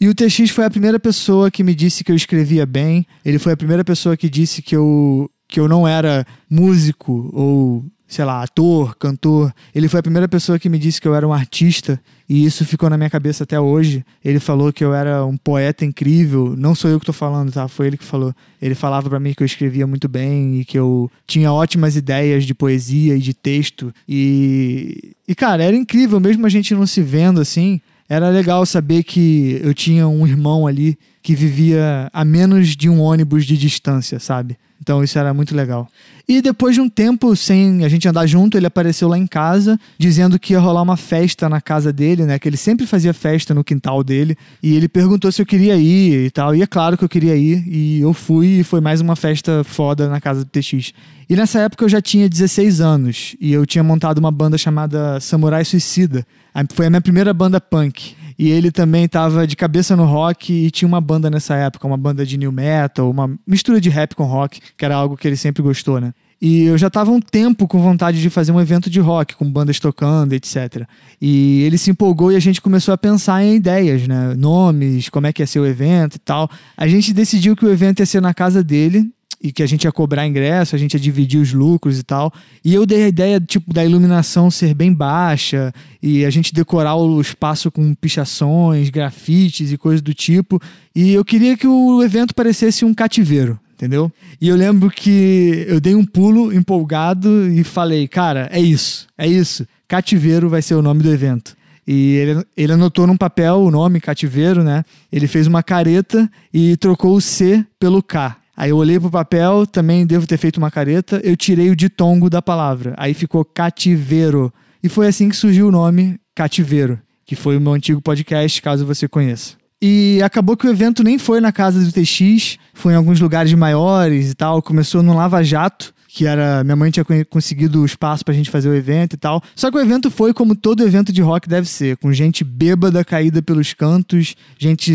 E 0.00 0.08
o 0.08 0.14
TX 0.14 0.50
foi 0.50 0.64
a 0.64 0.70
primeira 0.70 1.00
pessoa 1.00 1.50
que 1.50 1.64
me 1.64 1.74
disse 1.74 2.04
que 2.04 2.12
eu 2.12 2.16
escrevia 2.16 2.64
bem. 2.64 3.04
Ele 3.24 3.40
foi 3.40 3.52
a 3.52 3.56
primeira 3.56 3.84
pessoa 3.84 4.16
que 4.16 4.30
disse 4.30 4.62
que 4.62 4.76
eu, 4.76 5.28
que 5.48 5.58
eu 5.58 5.66
não 5.66 5.88
era 5.88 6.24
músico 6.48 7.30
ou 7.32 7.84
sei 8.08 8.24
lá, 8.24 8.42
ator, 8.42 8.96
cantor. 8.96 9.52
Ele 9.74 9.86
foi 9.86 10.00
a 10.00 10.02
primeira 10.02 10.26
pessoa 10.26 10.58
que 10.58 10.68
me 10.68 10.78
disse 10.78 11.00
que 11.00 11.06
eu 11.06 11.14
era 11.14 11.28
um 11.28 11.32
artista 11.32 12.00
e 12.28 12.44
isso 12.44 12.64
ficou 12.64 12.88
na 12.88 12.96
minha 12.96 13.10
cabeça 13.10 13.44
até 13.44 13.60
hoje. 13.60 14.04
Ele 14.24 14.40
falou 14.40 14.72
que 14.72 14.82
eu 14.82 14.94
era 14.94 15.24
um 15.24 15.36
poeta 15.36 15.84
incrível. 15.84 16.54
Não 16.56 16.74
sou 16.74 16.90
eu 16.90 16.98
que 16.98 17.06
tô 17.06 17.12
falando, 17.12 17.52
tá? 17.52 17.68
Foi 17.68 17.86
ele 17.86 17.98
que 17.98 18.04
falou. 18.04 18.34
Ele 18.60 18.74
falava 18.74 19.10
para 19.10 19.20
mim 19.20 19.34
que 19.34 19.42
eu 19.42 19.46
escrevia 19.46 19.86
muito 19.86 20.08
bem 20.08 20.60
e 20.60 20.64
que 20.64 20.78
eu 20.78 21.10
tinha 21.26 21.52
ótimas 21.52 21.96
ideias 21.96 22.44
de 22.44 22.54
poesia 22.54 23.14
e 23.14 23.20
de 23.20 23.34
texto. 23.34 23.94
E, 24.08 25.14
e 25.26 25.34
cara, 25.34 25.62
era 25.62 25.76
incrível, 25.76 26.18
mesmo 26.18 26.46
a 26.46 26.50
gente 26.50 26.74
não 26.74 26.86
se 26.86 27.02
vendo 27.02 27.40
assim. 27.40 27.80
Era 28.08 28.30
legal 28.30 28.64
saber 28.64 29.02
que 29.02 29.60
eu 29.62 29.74
tinha 29.74 30.08
um 30.08 30.26
irmão 30.26 30.66
ali 30.66 30.98
que 31.28 31.34
vivia 31.34 32.08
a 32.10 32.24
menos 32.24 32.68
de 32.74 32.88
um 32.88 33.02
ônibus 33.02 33.44
de 33.44 33.54
distância, 33.58 34.18
sabe? 34.18 34.56
Então 34.80 35.04
isso 35.04 35.18
era 35.18 35.34
muito 35.34 35.54
legal. 35.54 35.86
E 36.26 36.40
depois 36.40 36.74
de 36.74 36.80
um 36.80 36.88
tempo 36.88 37.36
sem 37.36 37.84
a 37.84 37.88
gente 37.90 38.08
andar 38.08 38.26
junto, 38.26 38.56
ele 38.56 38.64
apareceu 38.64 39.06
lá 39.08 39.18
em 39.18 39.26
casa, 39.26 39.78
dizendo 39.98 40.38
que 40.38 40.54
ia 40.54 40.58
rolar 40.58 40.80
uma 40.80 40.96
festa 40.96 41.46
na 41.46 41.60
casa 41.60 41.92
dele, 41.92 42.24
né? 42.24 42.38
Que 42.38 42.48
ele 42.48 42.56
sempre 42.56 42.86
fazia 42.86 43.12
festa 43.12 43.52
no 43.52 43.62
quintal 43.62 44.02
dele. 44.02 44.38
E 44.62 44.74
ele 44.74 44.88
perguntou 44.88 45.30
se 45.30 45.42
eu 45.42 45.44
queria 45.44 45.76
ir 45.76 46.28
e 46.28 46.30
tal. 46.30 46.54
E 46.54 46.62
é 46.62 46.66
claro 46.66 46.96
que 46.96 47.04
eu 47.04 47.08
queria 47.10 47.36
ir. 47.36 47.62
E 47.68 48.00
eu 48.00 48.14
fui 48.14 48.60
e 48.60 48.64
foi 48.64 48.80
mais 48.80 49.02
uma 49.02 49.14
festa 49.14 49.62
foda 49.64 50.08
na 50.08 50.22
casa 50.22 50.46
do 50.46 50.50
TX. 50.50 50.94
E 51.28 51.36
nessa 51.36 51.60
época 51.60 51.84
eu 51.84 51.90
já 51.90 52.00
tinha 52.00 52.26
16 52.26 52.80
anos. 52.80 53.36
E 53.38 53.52
eu 53.52 53.66
tinha 53.66 53.84
montado 53.84 54.16
uma 54.16 54.32
banda 54.32 54.56
chamada 54.56 55.20
Samurai 55.20 55.62
Suicida. 55.62 56.26
Foi 56.72 56.86
a 56.86 56.90
minha 56.90 57.02
primeira 57.02 57.34
banda 57.34 57.60
punk. 57.60 58.16
E 58.38 58.50
ele 58.50 58.70
também 58.70 59.04
estava 59.04 59.46
de 59.46 59.56
cabeça 59.56 59.96
no 59.96 60.04
rock 60.04 60.52
e 60.52 60.70
tinha 60.70 60.86
uma 60.86 61.00
banda 61.00 61.28
nessa 61.28 61.56
época, 61.56 61.86
uma 61.86 61.96
banda 61.96 62.24
de 62.24 62.38
new 62.38 62.52
metal, 62.52 63.10
uma 63.10 63.36
mistura 63.44 63.80
de 63.80 63.88
rap 63.88 64.14
com 64.14 64.24
rock, 64.24 64.60
que 64.76 64.84
era 64.84 64.94
algo 64.94 65.16
que 65.16 65.26
ele 65.26 65.36
sempre 65.36 65.62
gostou, 65.62 66.00
né? 66.00 66.12
E 66.40 66.62
eu 66.62 66.78
já 66.78 66.86
estava 66.86 67.10
um 67.10 67.20
tempo 67.20 67.66
com 67.66 67.80
vontade 67.80 68.22
de 68.22 68.30
fazer 68.30 68.52
um 68.52 68.60
evento 68.60 68.88
de 68.88 69.00
rock, 69.00 69.34
com 69.34 69.50
bandas 69.50 69.80
tocando, 69.80 70.34
etc. 70.34 70.86
E 71.20 71.62
ele 71.62 71.76
se 71.76 71.90
empolgou 71.90 72.30
e 72.30 72.36
a 72.36 72.40
gente 72.40 72.60
começou 72.60 72.94
a 72.94 72.98
pensar 72.98 73.42
em 73.42 73.56
ideias, 73.56 74.06
né? 74.06 74.34
Nomes, 74.36 75.08
como 75.08 75.26
é 75.26 75.32
que 75.32 75.42
ia 75.42 75.46
ser 75.46 75.58
o 75.58 75.66
evento 75.66 76.14
e 76.14 76.20
tal. 76.20 76.48
A 76.76 76.86
gente 76.86 77.12
decidiu 77.12 77.56
que 77.56 77.64
o 77.64 77.70
evento 77.70 77.98
ia 77.98 78.06
ser 78.06 78.22
na 78.22 78.32
casa 78.32 78.62
dele, 78.62 79.10
e 79.40 79.52
que 79.52 79.62
a 79.62 79.66
gente 79.66 79.84
ia 79.84 79.92
cobrar 79.92 80.26
ingresso, 80.26 80.74
a 80.74 80.78
gente 80.78 80.94
ia 80.94 81.00
dividir 81.00 81.40
os 81.40 81.52
lucros 81.52 81.98
e 81.98 82.02
tal. 82.02 82.32
E 82.64 82.74
eu 82.74 82.84
dei 82.84 83.04
a 83.04 83.08
ideia 83.08 83.40
tipo 83.40 83.72
da 83.72 83.84
iluminação 83.84 84.50
ser 84.50 84.74
bem 84.74 84.92
baixa 84.92 85.72
e 86.02 86.24
a 86.24 86.30
gente 86.30 86.52
decorar 86.52 86.96
o 86.96 87.20
espaço 87.20 87.70
com 87.70 87.94
pichações, 87.94 88.90
grafites 88.90 89.70
e 89.70 89.78
coisas 89.78 90.02
do 90.02 90.12
tipo. 90.12 90.60
E 90.94 91.12
eu 91.12 91.24
queria 91.24 91.56
que 91.56 91.66
o 91.66 92.02
evento 92.02 92.34
parecesse 92.34 92.84
um 92.84 92.92
cativeiro, 92.92 93.58
entendeu? 93.74 94.10
E 94.40 94.48
eu 94.48 94.56
lembro 94.56 94.90
que 94.90 95.64
eu 95.68 95.80
dei 95.80 95.94
um 95.94 96.04
pulo 96.04 96.52
empolgado 96.52 97.48
e 97.52 97.62
falei, 97.62 98.08
cara, 98.08 98.48
é 98.52 98.60
isso, 98.60 99.06
é 99.16 99.26
isso. 99.26 99.66
Cativeiro 99.86 100.48
vai 100.48 100.60
ser 100.60 100.74
o 100.74 100.82
nome 100.82 101.02
do 101.02 101.12
evento. 101.12 101.56
E 101.86 102.16
ele, 102.16 102.44
ele 102.54 102.72
anotou 102.72 103.06
num 103.06 103.16
papel 103.16 103.60
o 103.60 103.70
nome 103.70 103.98
cativeiro, 103.98 104.62
né? 104.62 104.84
Ele 105.10 105.26
fez 105.26 105.46
uma 105.46 105.62
careta 105.62 106.30
e 106.52 106.76
trocou 106.76 107.16
o 107.16 107.20
C 107.20 107.64
pelo 107.80 108.02
K. 108.02 108.36
Aí 108.60 108.70
eu 108.70 108.76
olhei 108.76 108.98
pro 108.98 109.08
papel, 109.08 109.64
também 109.64 110.04
devo 110.04 110.26
ter 110.26 110.36
feito 110.36 110.56
uma 110.56 110.68
careta, 110.68 111.20
eu 111.22 111.36
tirei 111.36 111.70
o 111.70 111.76
ditongo 111.76 112.28
da 112.28 112.42
palavra. 112.42 112.92
Aí 112.98 113.14
ficou 113.14 113.44
cativeiro. 113.44 114.52
E 114.82 114.88
foi 114.88 115.06
assim 115.06 115.28
que 115.28 115.36
surgiu 115.36 115.68
o 115.68 115.70
nome 115.70 116.18
Cativeiro, 116.34 116.98
que 117.24 117.36
foi 117.36 117.56
o 117.56 117.60
meu 117.60 117.72
antigo 117.72 118.02
podcast, 118.02 118.60
caso 118.60 118.84
você 118.84 119.06
conheça. 119.06 119.54
E 119.80 120.20
acabou 120.24 120.56
que 120.56 120.66
o 120.66 120.70
evento 120.70 121.04
nem 121.04 121.18
foi 121.18 121.40
na 121.40 121.52
casa 121.52 121.84
do 121.84 121.92
TX, 121.92 122.58
foi 122.74 122.94
em 122.94 122.96
alguns 122.96 123.20
lugares 123.20 123.54
maiores 123.54 124.32
e 124.32 124.34
tal. 124.34 124.60
Começou 124.60 125.04
no 125.04 125.14
Lava 125.14 125.40
Jato, 125.44 125.94
que 126.08 126.26
era. 126.26 126.64
Minha 126.64 126.74
mãe 126.74 126.90
tinha 126.90 127.04
conseguido 127.30 127.82
o 127.82 127.84
espaço 127.84 128.24
pra 128.24 128.34
gente 128.34 128.50
fazer 128.50 128.68
o 128.68 128.74
evento 128.74 129.14
e 129.14 129.16
tal. 129.16 129.40
Só 129.54 129.70
que 129.70 129.76
o 129.76 129.80
evento 129.80 130.10
foi 130.10 130.34
como 130.34 130.56
todo 130.56 130.82
evento 130.82 131.12
de 131.12 131.22
rock 131.22 131.48
deve 131.48 131.68
ser, 131.68 131.96
com 131.98 132.12
gente 132.12 132.42
bêbada 132.42 133.04
caída 133.04 133.40
pelos 133.40 133.72
cantos, 133.72 134.34
gente. 134.58 134.92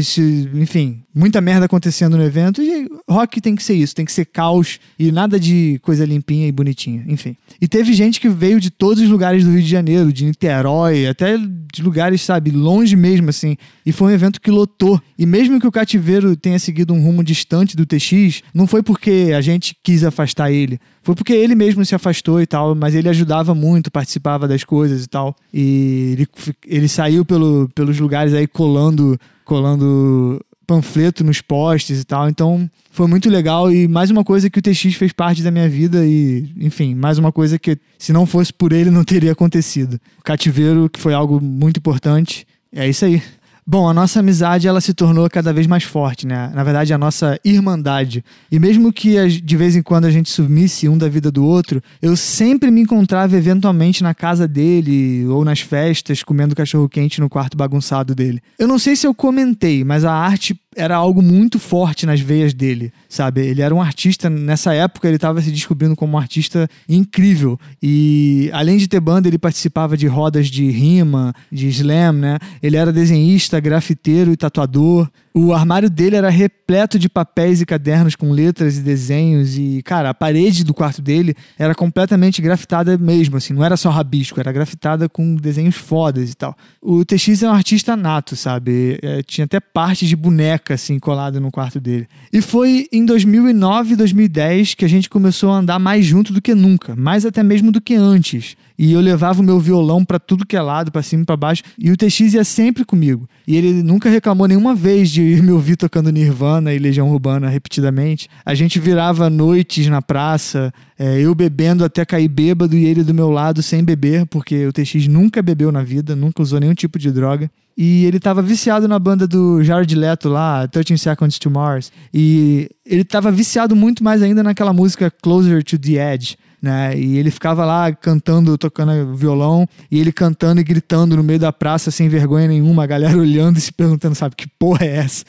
Enfim, 0.53 1.03
muita 1.15 1.39
merda 1.39 1.65
acontecendo 1.65 2.17
no 2.17 2.23
evento. 2.23 2.61
E 2.61 2.89
rock 3.09 3.41
tem 3.41 3.55
que 3.55 3.63
ser 3.63 3.73
isso, 3.73 3.95
tem 3.95 4.05
que 4.05 4.11
ser 4.11 4.25
caos 4.25 4.79
e 4.97 5.11
nada 5.11 5.39
de 5.39 5.79
coisa 5.81 6.05
limpinha 6.05 6.47
e 6.47 6.51
bonitinha, 6.51 7.03
enfim. 7.07 7.35
E 7.59 7.67
teve 7.67 7.93
gente 7.93 8.19
que 8.19 8.29
veio 8.29 8.59
de 8.59 8.69
todos 8.69 9.03
os 9.03 9.09
lugares 9.09 9.43
do 9.43 9.51
Rio 9.51 9.61
de 9.61 9.67
Janeiro, 9.67 10.11
de 10.11 10.25
Niterói, 10.25 11.07
até 11.07 11.37
de 11.37 11.81
lugares, 11.81 12.21
sabe, 12.21 12.51
longe 12.51 12.95
mesmo, 12.95 13.29
assim. 13.29 13.57
E 13.85 13.91
foi 13.91 14.11
um 14.11 14.15
evento 14.15 14.39
que 14.39 14.51
lotou. 14.51 15.01
E 15.17 15.25
mesmo 15.25 15.59
que 15.59 15.67
o 15.67 15.71
cativeiro 15.71 16.35
tenha 16.35 16.59
seguido 16.59 16.93
um 16.93 17.03
rumo 17.03 17.23
distante 17.23 17.75
do 17.75 17.85
TX, 17.85 18.43
não 18.53 18.67
foi 18.67 18.83
porque 18.83 19.31
a 19.35 19.41
gente 19.41 19.75
quis 19.83 20.03
afastar 20.03 20.51
ele. 20.51 20.79
Foi 21.01 21.15
porque 21.15 21.33
ele 21.33 21.55
mesmo 21.55 21.83
se 21.83 21.95
afastou 21.95 22.41
e 22.41 22.45
tal, 22.45 22.75
mas 22.75 22.95
ele 22.95 23.09
ajudava 23.09 23.55
muito, 23.55 23.91
participava 23.91 24.47
das 24.47 24.63
coisas 24.63 25.03
e 25.03 25.07
tal. 25.07 25.35
E 25.53 26.13
ele, 26.13 26.27
ele 26.65 26.87
saiu 26.87 27.25
pelo, 27.25 27.69
pelos 27.73 27.99
lugares 27.99 28.33
aí 28.33 28.47
colando, 28.47 29.19
colando 29.43 30.39
panfleto 30.65 31.23
nos 31.23 31.41
postes 31.41 32.01
e 32.01 32.03
tal. 32.03 32.29
Então 32.29 32.69
foi 32.91 33.07
muito 33.07 33.29
legal 33.29 33.71
e 33.71 33.87
mais 33.87 34.09
uma 34.09 34.23
coisa 34.23 34.49
que 34.49 34.59
o 34.59 34.61
TX 34.61 34.95
fez 34.95 35.11
parte 35.11 35.41
da 35.41 35.51
minha 35.51 35.67
vida 35.69 36.05
e, 36.05 36.49
enfim, 36.57 36.95
mais 36.95 37.17
uma 37.17 37.31
coisa 37.31 37.57
que 37.59 37.77
se 37.97 38.13
não 38.13 38.25
fosse 38.25 38.53
por 38.53 38.71
ele 38.71 38.89
não 38.89 39.03
teria 39.03 39.31
acontecido. 39.31 39.99
O 40.19 40.23
cativeiro, 40.23 40.89
que 40.89 40.99
foi 40.99 41.13
algo 41.13 41.41
muito 41.41 41.77
importante. 41.77 42.45
É 42.71 42.87
isso 42.87 43.05
aí. 43.05 43.21
Bom, 43.65 43.87
a 43.87 43.93
nossa 43.93 44.19
amizade 44.19 44.67
ela 44.67 44.81
se 44.81 44.93
tornou 44.93 45.29
cada 45.29 45.53
vez 45.53 45.65
mais 45.65 45.83
forte, 45.83 46.27
né? 46.27 46.51
Na 46.53 46.63
verdade, 46.63 46.93
a 46.93 46.97
nossa 46.97 47.39
irmandade. 47.45 48.23
E 48.51 48.59
mesmo 48.59 48.91
que 48.91 49.15
de 49.41 49.57
vez 49.57 49.75
em 49.75 49.81
quando 49.81 50.05
a 50.05 50.11
gente 50.11 50.29
sumisse 50.29 50.89
um 50.89 50.97
da 50.97 51.07
vida 51.07 51.31
do 51.31 51.45
outro, 51.45 51.81
eu 52.01 52.15
sempre 52.17 52.69
me 52.69 52.81
encontrava 52.81 53.37
eventualmente 53.37 54.03
na 54.03 54.13
casa 54.13 54.47
dele 54.47 55.25
ou 55.27 55.45
nas 55.45 55.61
festas 55.61 56.23
comendo 56.23 56.55
cachorro 56.55 56.89
quente 56.89 57.21
no 57.21 57.29
quarto 57.29 57.55
bagunçado 57.55 58.13
dele. 58.13 58.41
Eu 58.59 58.67
não 58.67 58.77
sei 58.77 58.95
se 58.95 59.07
eu 59.07 59.13
comentei, 59.13 59.83
mas 59.83 60.03
a 60.03 60.13
arte 60.13 60.59
era 60.75 60.95
algo 60.95 61.21
muito 61.21 61.59
forte 61.59 62.05
nas 62.05 62.19
veias 62.19 62.53
dele, 62.53 62.91
sabe? 63.07 63.41
Ele 63.41 63.61
era 63.61 63.73
um 63.73 63.81
artista, 63.81 64.29
nessa 64.29 64.73
época 64.73 65.07
ele 65.07 65.15
estava 65.15 65.41
se 65.41 65.51
descobrindo 65.51 65.95
como 65.95 66.13
um 66.13 66.17
artista 66.17 66.69
incrível. 66.87 67.59
E 67.81 68.49
além 68.53 68.77
de 68.77 68.87
ter 68.87 68.99
banda, 68.99 69.27
ele 69.27 69.37
participava 69.37 69.95
de 69.97 70.07
rodas 70.07 70.47
de 70.47 70.69
rima, 70.69 71.33
de 71.51 71.67
slam, 71.69 72.13
né? 72.13 72.39
Ele 72.61 72.77
era 72.77 72.91
desenhista, 72.91 73.59
grafiteiro 73.59 74.31
e 74.31 74.37
tatuador. 74.37 75.09
O 75.35 75.51
armário 75.51 75.89
dele 75.89 76.15
era 76.15 76.29
repleto 76.29 76.99
de 76.99 77.09
papéis 77.09 77.59
e 77.59 77.65
cadernos 77.65 78.15
com 78.15 78.31
letras 78.31 78.77
e 78.77 78.81
desenhos 78.81 79.57
e, 79.57 79.81
cara, 79.83 80.11
a 80.11 80.13
parede 80.13 80.63
do 80.63 80.75
quarto 80.75 81.01
dele 81.01 81.35
era 81.57 81.73
completamente 81.73 82.39
grafitada 82.39 82.95
mesmo, 82.99 83.37
assim, 83.37 83.51
não 83.51 83.63
era 83.63 83.75
só 83.75 83.89
rabisco, 83.89 84.39
era 84.39 84.51
grafitada 84.51 85.09
com 85.09 85.35
desenhos 85.35 85.75
fodas 85.75 86.31
e 86.31 86.35
tal. 86.35 86.55
O 86.79 87.03
TX 87.03 87.41
é 87.41 87.49
um 87.49 87.53
artista 87.53 87.95
nato, 87.95 88.35
sabe? 88.35 88.99
É, 89.01 89.23
tinha 89.23 89.45
até 89.45 89.59
parte 89.59 90.05
de 90.05 90.15
boneca, 90.63 90.73
assim, 90.73 90.97
colada 90.97 91.39
no 91.39 91.51
quarto 91.51 91.79
dele. 91.79 92.07
E 92.31 92.41
foi 92.41 92.87
em 92.91 93.05
2009, 93.05 93.95
2010 93.95 94.73
que 94.73 94.85
a 94.85 94.87
gente 94.87 95.09
começou 95.09 95.51
a 95.51 95.57
andar 95.57 95.77
mais 95.77 96.05
junto 96.05 96.31
do 96.31 96.41
que 96.41 96.55
nunca, 96.55 96.95
mais 96.95 97.25
até 97.25 97.43
mesmo 97.43 97.71
do 97.71 97.81
que 97.81 97.93
antes. 97.93 98.55
E 98.77 98.91
eu 98.91 99.01
levava 99.01 99.41
o 99.41 99.43
meu 99.43 99.59
violão 99.59 100.03
para 100.03 100.17
tudo 100.17 100.45
que 100.45 100.55
é 100.55 100.61
lado, 100.61 100.91
para 100.91 101.03
cima 101.03 101.21
e 101.23 101.25
pra 101.25 101.37
baixo, 101.37 101.61
e 101.77 101.91
o 101.91 101.97
TX 101.97 102.33
ia 102.33 102.43
sempre 102.43 102.83
comigo. 102.83 103.29
E 103.47 103.55
ele 103.55 103.83
nunca 103.83 104.09
reclamou 104.09 104.47
nenhuma 104.47 104.73
vez 104.73 105.11
de 105.11 105.21
me 105.43 105.51
ouvir 105.51 105.75
tocando 105.75 106.11
Nirvana 106.11 106.73
e 106.73 106.79
Legião 106.79 107.11
Urbana 107.11 107.49
repetidamente. 107.49 108.27
A 108.45 108.55
gente 108.55 108.79
virava 108.79 109.29
noites 109.29 109.87
na 109.87 110.01
praça, 110.01 110.73
é, 110.97 111.19
eu 111.19 111.35
bebendo 111.35 111.83
até 111.83 112.03
cair 112.03 112.27
bêbado 112.27 112.75
e 112.75 112.85
ele 112.85 113.03
do 113.03 113.13
meu 113.13 113.29
lado 113.29 113.61
sem 113.61 113.83
beber, 113.83 114.25
porque 114.25 114.65
o 114.65 114.73
TX 114.73 115.07
nunca 115.07 115.41
bebeu 115.41 115.71
na 115.71 115.83
vida, 115.83 116.15
nunca 116.15 116.41
usou 116.41 116.59
nenhum 116.59 116.73
tipo 116.73 116.97
de 116.97 117.11
droga. 117.11 117.49
E 117.77 118.05
ele 118.05 118.19
tava 118.19 118.41
viciado 118.41 118.87
na 118.87 118.99
banda 118.99 119.27
do 119.27 119.63
Jared 119.63 119.95
Leto 119.95 120.29
lá, 120.29 120.67
13 120.67 120.97
Seconds 120.97 121.39
to 121.39 121.49
Mars. 121.49 121.91
E 122.13 122.69
ele 122.85 123.03
tava 123.03 123.31
viciado 123.31 123.75
muito 123.75 124.03
mais 124.03 124.21
ainda 124.21 124.43
naquela 124.43 124.73
música 124.73 125.09
Closer 125.09 125.63
to 125.63 125.77
the 125.79 126.13
Edge 126.13 126.37
né? 126.63 126.97
E 126.97 127.17
ele 127.17 127.29
ficava 127.29 127.65
lá 127.65 127.91
cantando, 127.91 128.57
tocando 128.57 129.13
violão, 129.13 129.67
e 129.91 129.99
ele 129.99 130.13
cantando 130.13 130.61
e 130.61 130.63
gritando 130.63 131.17
no 131.17 131.21
meio 131.21 131.37
da 131.37 131.51
praça 131.51 131.91
sem 131.91 132.07
vergonha 132.07 132.47
nenhuma, 132.47 132.85
a 132.85 132.87
galera 132.87 133.17
olhando 133.19 133.57
e 133.57 133.61
se 133.61 133.73
perguntando, 133.73 134.15
sabe, 134.15 134.33
que 134.33 134.47
porra 134.47 134.85
é 134.85 134.95
essa? 134.95 135.25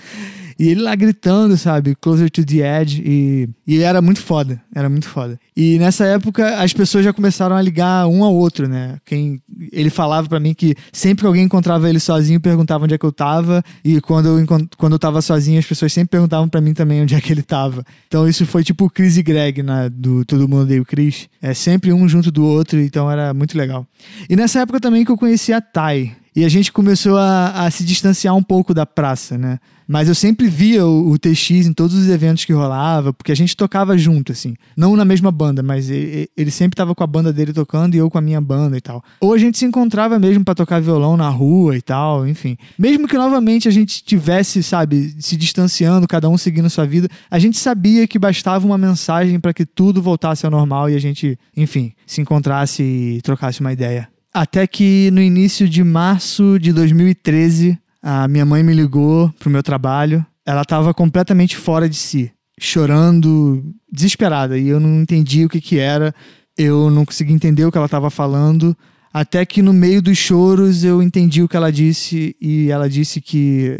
E 0.58 0.68
ele 0.68 0.82
lá 0.82 0.94
gritando, 0.94 1.56
sabe? 1.56 1.94
Closer 1.94 2.30
to 2.30 2.44
the 2.44 2.80
Edge. 2.80 3.02
E, 3.04 3.48
e 3.66 3.80
era 3.80 4.00
muito 4.00 4.20
foda. 4.20 4.60
Era 4.74 4.88
muito 4.88 5.08
foda. 5.08 5.38
E 5.56 5.78
nessa 5.78 6.04
época 6.04 6.56
as 6.58 6.72
pessoas 6.72 7.04
já 7.04 7.12
começaram 7.12 7.56
a 7.56 7.62
ligar 7.62 8.06
um 8.06 8.24
ao 8.24 8.34
outro, 8.34 8.68
né? 8.68 8.98
Quem, 9.04 9.40
ele 9.72 9.90
falava 9.90 10.28
para 10.28 10.40
mim 10.40 10.54
que 10.54 10.74
sempre 10.92 11.22
que 11.22 11.26
alguém 11.26 11.44
encontrava 11.44 11.88
ele 11.88 12.00
sozinho, 12.00 12.40
perguntava 12.40 12.84
onde 12.84 12.94
é 12.94 12.98
que 12.98 13.06
eu 13.06 13.12
tava. 13.12 13.62
E 13.84 14.00
quando 14.00 14.26
eu, 14.26 14.46
quando 14.76 14.92
eu 14.92 14.98
tava 14.98 15.22
sozinho, 15.22 15.58
as 15.58 15.66
pessoas 15.66 15.92
sempre 15.92 16.10
perguntavam 16.10 16.48
para 16.48 16.60
mim 16.60 16.74
também 16.74 17.02
onde 17.02 17.14
é 17.14 17.20
que 17.20 17.32
ele 17.32 17.42
tava. 17.42 17.84
Então 18.08 18.28
isso 18.28 18.44
foi 18.46 18.64
tipo 18.64 18.90
Chris 18.90 19.16
e 19.16 19.22
Greg 19.22 19.62
na, 19.62 19.88
do 19.88 20.24
Todo 20.24 20.48
Mundo 20.48 20.62
Odeia 20.62 20.82
o 20.82 20.84
Chris. 20.84 21.28
É 21.40 21.54
sempre 21.54 21.92
um 21.92 22.08
junto 22.08 22.30
do 22.30 22.44
outro, 22.44 22.80
então 22.80 23.10
era 23.10 23.32
muito 23.32 23.56
legal. 23.56 23.86
E 24.28 24.36
nessa 24.36 24.60
época 24.60 24.80
também 24.80 25.04
que 25.04 25.10
eu 25.10 25.16
conheci 25.16 25.52
a 25.52 25.60
Thay. 25.60 26.23
E 26.36 26.44
a 26.44 26.48
gente 26.48 26.72
começou 26.72 27.16
a, 27.16 27.64
a, 27.64 27.70
se 27.70 27.84
distanciar 27.84 28.34
um 28.34 28.42
pouco 28.42 28.74
da 28.74 28.84
praça, 28.84 29.38
né? 29.38 29.60
Mas 29.86 30.08
eu 30.08 30.14
sempre 30.16 30.48
via 30.48 30.84
o, 30.84 31.10
o, 31.10 31.18
TX 31.18 31.66
em 31.66 31.72
todos 31.72 31.94
os 31.94 32.08
eventos 32.08 32.44
que 32.44 32.52
rolava, 32.52 33.12
porque 33.12 33.30
a 33.30 33.36
gente 33.36 33.56
tocava 33.56 33.96
junto, 33.96 34.32
assim. 34.32 34.56
Não 34.76 34.96
na 34.96 35.04
mesma 35.04 35.30
banda, 35.30 35.62
mas 35.62 35.90
ele, 35.90 36.28
ele 36.36 36.50
sempre 36.50 36.74
tava 36.74 36.92
com 36.92 37.04
a 37.04 37.06
banda 37.06 37.32
dele 37.32 37.52
tocando 37.52 37.94
e 37.94 37.98
eu 37.98 38.10
com 38.10 38.18
a 38.18 38.20
minha 38.20 38.40
banda 38.40 38.76
e 38.76 38.80
tal. 38.80 39.04
Ou 39.20 39.32
a 39.32 39.38
gente 39.38 39.58
se 39.58 39.64
encontrava 39.64 40.18
mesmo 40.18 40.44
para 40.44 40.56
tocar 40.56 40.80
violão 40.80 41.16
na 41.16 41.28
rua 41.28 41.76
e 41.76 41.82
tal, 41.82 42.26
enfim. 42.26 42.56
Mesmo 42.76 43.06
que 43.06 43.16
novamente 43.16 43.68
a 43.68 43.70
gente 43.70 44.02
tivesse, 44.02 44.60
sabe, 44.62 45.14
se 45.20 45.36
distanciando, 45.36 46.08
cada 46.08 46.28
um 46.28 46.36
seguindo 46.36 46.68
sua 46.68 46.86
vida, 46.86 47.08
a 47.30 47.38
gente 47.38 47.58
sabia 47.58 48.08
que 48.08 48.18
bastava 48.18 48.66
uma 48.66 48.78
mensagem 48.78 49.38
para 49.38 49.54
que 49.54 49.64
tudo 49.64 50.02
voltasse 50.02 50.44
ao 50.44 50.50
normal 50.50 50.90
e 50.90 50.96
a 50.96 51.00
gente, 51.00 51.38
enfim, 51.56 51.92
se 52.06 52.20
encontrasse 52.20 52.82
e 52.82 53.20
trocasse 53.22 53.60
uma 53.60 53.72
ideia. 53.72 54.13
Até 54.36 54.66
que 54.66 55.12
no 55.12 55.22
início 55.22 55.68
de 55.68 55.84
março 55.84 56.58
de 56.58 56.72
2013, 56.72 57.78
a 58.02 58.26
minha 58.26 58.44
mãe 58.44 58.64
me 58.64 58.74
ligou 58.74 59.32
pro 59.38 59.48
meu 59.48 59.62
trabalho. 59.62 60.26
Ela 60.44 60.62
estava 60.62 60.92
completamente 60.92 61.56
fora 61.56 61.88
de 61.88 61.94
si, 61.94 62.32
chorando, 62.58 63.64
desesperada, 63.90 64.58
e 64.58 64.66
eu 64.66 64.80
não 64.80 65.02
entendi 65.02 65.44
o 65.44 65.48
que 65.48 65.60
que 65.60 65.78
era. 65.78 66.12
Eu 66.58 66.90
não 66.90 67.04
consegui 67.04 67.32
entender 67.32 67.64
o 67.64 67.70
que 67.70 67.78
ela 67.78 67.86
estava 67.86 68.10
falando, 68.10 68.76
até 69.12 69.46
que 69.46 69.62
no 69.62 69.72
meio 69.72 70.02
dos 70.02 70.18
choros 70.18 70.82
eu 70.82 71.00
entendi 71.00 71.40
o 71.40 71.48
que 71.48 71.56
ela 71.56 71.70
disse 71.70 72.34
e 72.40 72.72
ela 72.72 72.90
disse 72.90 73.20
que 73.20 73.78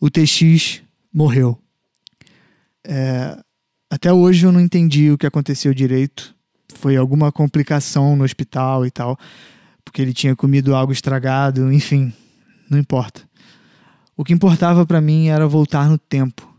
o 0.00 0.08
TX 0.08 0.82
morreu. 1.12 1.58
É, 2.86 3.36
até 3.90 4.12
hoje 4.12 4.46
eu 4.46 4.52
não 4.52 4.60
entendi 4.60 5.10
o 5.10 5.18
que 5.18 5.26
aconteceu 5.26 5.74
direito. 5.74 6.32
Foi 6.76 6.94
alguma 6.94 7.32
complicação 7.32 8.14
no 8.14 8.22
hospital 8.22 8.86
e 8.86 8.90
tal 8.92 9.18
porque 9.86 10.02
ele 10.02 10.12
tinha 10.12 10.34
comido 10.34 10.74
algo 10.74 10.92
estragado, 10.92 11.72
enfim, 11.72 12.12
não 12.68 12.76
importa. 12.76 13.22
O 14.16 14.24
que 14.24 14.32
importava 14.32 14.84
para 14.84 15.00
mim 15.00 15.28
era 15.28 15.46
voltar 15.46 15.88
no 15.88 15.96
tempo. 15.96 16.54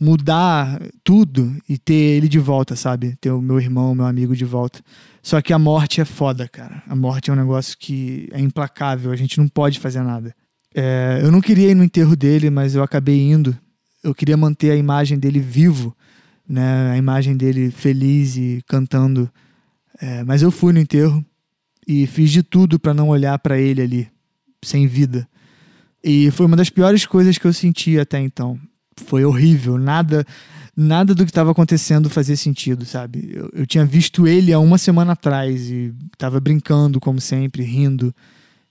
mudar 0.00 0.80
tudo 1.02 1.56
e 1.68 1.78
ter 1.78 1.94
ele 1.94 2.28
de 2.28 2.38
volta, 2.38 2.76
sabe? 2.76 3.16
Ter 3.20 3.30
o 3.30 3.40
meu 3.40 3.58
irmão, 3.60 3.94
meu 3.94 4.04
amigo 4.04 4.34
de 4.36 4.44
volta. 4.44 4.80
Só 5.22 5.40
que 5.40 5.52
a 5.52 5.58
morte 5.58 6.00
é 6.00 6.04
foda, 6.04 6.48
cara. 6.48 6.82
A 6.86 6.94
morte 6.94 7.30
é 7.30 7.32
um 7.32 7.36
negócio 7.36 7.76
que 7.78 8.28
é 8.32 8.40
implacável, 8.40 9.10
a 9.10 9.16
gente 9.16 9.38
não 9.38 9.48
pode 9.48 9.80
fazer 9.80 10.02
nada. 10.02 10.34
É, 10.74 11.20
eu 11.22 11.30
não 11.30 11.40
queria 11.40 11.70
ir 11.70 11.74
no 11.74 11.84
enterro 11.84 12.16
dele, 12.16 12.50
mas 12.50 12.74
eu 12.74 12.82
acabei 12.82 13.20
indo. 13.20 13.56
Eu 14.02 14.14
queria 14.14 14.36
manter 14.36 14.70
a 14.72 14.76
imagem 14.76 15.18
dele 15.18 15.40
vivo, 15.40 15.96
né? 16.46 16.90
A 16.90 16.96
imagem 16.98 17.36
dele 17.36 17.70
feliz 17.70 18.36
e 18.36 18.62
cantando. 18.66 19.30
É, 20.00 20.22
mas 20.24 20.42
eu 20.42 20.50
fui 20.50 20.72
no 20.72 20.80
enterro 20.80 21.24
e 21.86 22.06
fiz 22.06 22.30
de 22.30 22.42
tudo 22.42 22.78
para 22.78 22.94
não 22.94 23.08
olhar 23.08 23.38
para 23.38 23.58
ele 23.58 23.82
ali, 23.82 24.08
sem 24.62 24.86
vida. 24.86 25.28
E 26.02 26.30
foi 26.30 26.46
uma 26.46 26.56
das 26.56 26.70
piores 26.70 27.06
coisas 27.06 27.38
que 27.38 27.46
eu 27.46 27.52
senti 27.52 27.98
até 27.98 28.20
então. 28.20 28.58
Foi 29.06 29.24
horrível, 29.24 29.78
nada 29.78 30.26
nada 30.76 31.14
do 31.14 31.24
que 31.24 31.30
estava 31.30 31.52
acontecendo 31.52 32.10
fazia 32.10 32.36
sentido, 32.36 32.84
sabe? 32.84 33.30
Eu, 33.32 33.50
eu, 33.52 33.66
tinha 33.66 33.84
visto 33.84 34.26
ele 34.26 34.52
há 34.52 34.58
uma 34.58 34.78
semana 34.78 35.12
atrás 35.12 35.70
e 35.70 35.94
estava 36.12 36.40
brincando, 36.40 37.00
como 37.00 37.20
sempre, 37.20 37.62
rindo. 37.62 38.14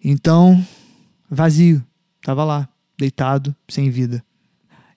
Então, 0.03 0.65
vazio. 1.29 1.84
Tava 2.22 2.43
lá, 2.43 2.67
deitado, 2.98 3.55
sem 3.67 3.89
vida. 3.89 4.24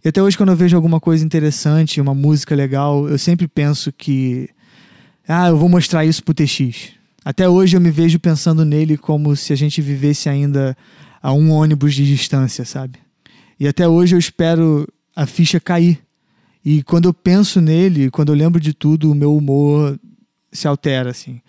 E 0.04 0.08
até 0.08 0.22
hoje, 0.22 0.36
quando 0.36 0.50
eu 0.50 0.56
vejo 0.56 0.76
alguma 0.76 1.00
coisa 1.00 1.24
interessante, 1.24 2.00
uma 2.00 2.14
música 2.14 2.54
legal, 2.54 3.08
eu 3.08 3.18
sempre 3.18 3.48
penso 3.48 3.92
que. 3.92 4.48
Ah, 5.26 5.48
eu 5.48 5.56
vou 5.56 5.68
mostrar 5.68 6.04
isso 6.04 6.22
pro 6.22 6.34
TX. 6.34 6.92
Até 7.26 7.48
hoje 7.48 7.76
eu 7.76 7.80
me 7.80 7.90
vejo 7.90 8.20
pensando 8.20 8.64
nele 8.64 8.96
como 8.96 9.34
se 9.34 9.52
a 9.52 9.56
gente 9.56 9.82
vivesse 9.82 10.28
ainda 10.28 10.76
a 11.20 11.32
um 11.32 11.50
ônibus 11.50 11.92
de 11.92 12.06
distância, 12.06 12.64
sabe? 12.64 13.00
E 13.58 13.66
até 13.66 13.88
hoje 13.88 14.14
eu 14.14 14.18
espero 14.20 14.86
a 15.16 15.26
ficha 15.26 15.58
cair. 15.58 16.00
E 16.64 16.84
quando 16.84 17.08
eu 17.08 17.12
penso 17.12 17.60
nele, 17.60 18.12
quando 18.12 18.28
eu 18.28 18.36
lembro 18.36 18.60
de 18.60 18.72
tudo, 18.72 19.10
o 19.10 19.14
meu 19.14 19.36
humor 19.36 19.98
se 20.52 20.68
altera, 20.68 21.10
assim. 21.10 21.40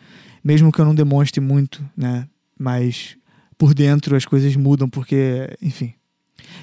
Mesmo 0.44 0.72
que 0.72 0.82
eu 0.82 0.86
não 0.86 0.96
demonstre 0.96 1.40
muito, 1.40 1.88
né? 1.96 2.28
Mas 2.58 3.16
por 3.56 3.76
dentro 3.76 4.16
as 4.16 4.26
coisas 4.26 4.56
mudam, 4.56 4.90
porque, 4.90 5.48
enfim. 5.62 5.94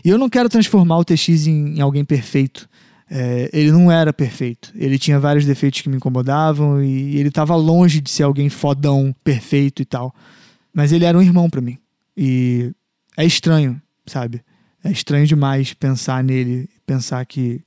E 0.05 0.09
eu 0.09 0.19
não 0.19 0.29
quero 0.29 0.49
transformar 0.49 0.99
o 0.99 1.05
TX 1.05 1.47
em, 1.47 1.77
em 1.77 1.81
alguém 1.81 2.05
perfeito. 2.05 2.69
É, 3.11 3.51
ele 3.53 3.71
não 3.71 3.91
era 3.91 4.13
perfeito. 4.13 4.73
Ele 4.75 4.99
tinha 4.99 5.21
vários 5.21 5.45
defeitos 5.45 5.81
que 5.81 5.89
me 5.89 5.97
incomodavam 5.97 6.83
e 6.83 7.17
ele 7.17 7.29
estava 7.29 7.55
longe 7.55 8.01
de 8.01 8.11
ser 8.11 8.23
alguém 8.23 8.49
fodão, 8.49 9.15
perfeito 9.23 9.83
e 9.83 9.85
tal. 9.85 10.15
Mas 10.73 10.93
ele 10.93 11.05
era 11.05 11.17
um 11.17 11.23
irmão 11.23 11.49
para 11.49 11.61
mim. 11.61 11.79
E 12.17 12.73
é 13.17 13.25
estranho, 13.25 13.81
sabe? 14.07 14.43
É 14.83 14.91
estranho 14.91 15.27
demais 15.27 15.73
pensar 15.73 16.23
nele, 16.23 16.69
pensar 16.87 17.25
que 17.25 17.63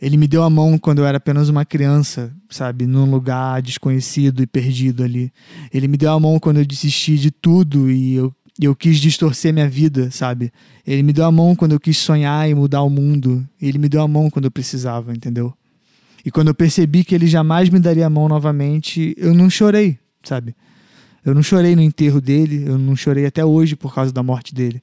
ele 0.00 0.16
me 0.16 0.26
deu 0.26 0.42
a 0.42 0.50
mão 0.50 0.76
quando 0.76 0.98
eu 0.98 1.06
era 1.06 1.16
apenas 1.16 1.48
uma 1.48 1.64
criança, 1.64 2.34
sabe? 2.50 2.86
Num 2.86 3.10
lugar 3.10 3.62
desconhecido 3.62 4.42
e 4.42 4.46
perdido 4.46 5.02
ali. 5.02 5.32
Ele 5.72 5.88
me 5.88 5.96
deu 5.96 6.12
a 6.12 6.20
mão 6.20 6.38
quando 6.38 6.58
eu 6.58 6.66
desisti 6.66 7.16
de 7.16 7.30
tudo 7.30 7.90
e 7.90 8.14
eu 8.14 8.34
e 8.60 8.66
eu 8.66 8.74
quis 8.74 8.98
distorcer 8.98 9.52
minha 9.52 9.68
vida, 9.68 10.10
sabe? 10.10 10.52
Ele 10.86 11.02
me 11.02 11.12
deu 11.12 11.24
a 11.24 11.32
mão 11.32 11.56
quando 11.56 11.72
eu 11.72 11.80
quis 11.80 11.98
sonhar 11.98 12.48
e 12.48 12.54
mudar 12.54 12.82
o 12.82 12.90
mundo. 12.90 13.46
Ele 13.60 13.78
me 13.78 13.88
deu 13.88 14.00
a 14.00 14.08
mão 14.08 14.30
quando 14.30 14.44
eu 14.44 14.50
precisava, 14.50 15.12
entendeu? 15.12 15.52
E 16.24 16.30
quando 16.30 16.48
eu 16.48 16.54
percebi 16.54 17.04
que 17.04 17.14
ele 17.14 17.26
jamais 17.26 17.68
me 17.68 17.80
daria 17.80 18.06
a 18.06 18.10
mão 18.10 18.28
novamente, 18.28 19.14
eu 19.18 19.34
não 19.34 19.50
chorei, 19.50 19.98
sabe? 20.22 20.54
Eu 21.24 21.34
não 21.34 21.42
chorei 21.42 21.74
no 21.74 21.82
enterro 21.82 22.20
dele, 22.20 22.64
eu 22.66 22.78
não 22.78 22.94
chorei 22.94 23.26
até 23.26 23.44
hoje 23.44 23.74
por 23.74 23.94
causa 23.94 24.12
da 24.12 24.22
morte 24.22 24.54
dele. 24.54 24.82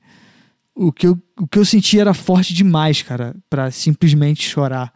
O 0.75 0.91
que 0.91 1.07
eu, 1.07 1.17
o 1.39 1.47
que 1.47 1.57
eu 1.57 1.65
senti 1.65 1.99
era 1.99 2.13
forte 2.13 2.53
demais, 2.53 3.01
cara, 3.01 3.35
para 3.49 3.71
simplesmente 3.71 4.47
chorar. 4.47 4.93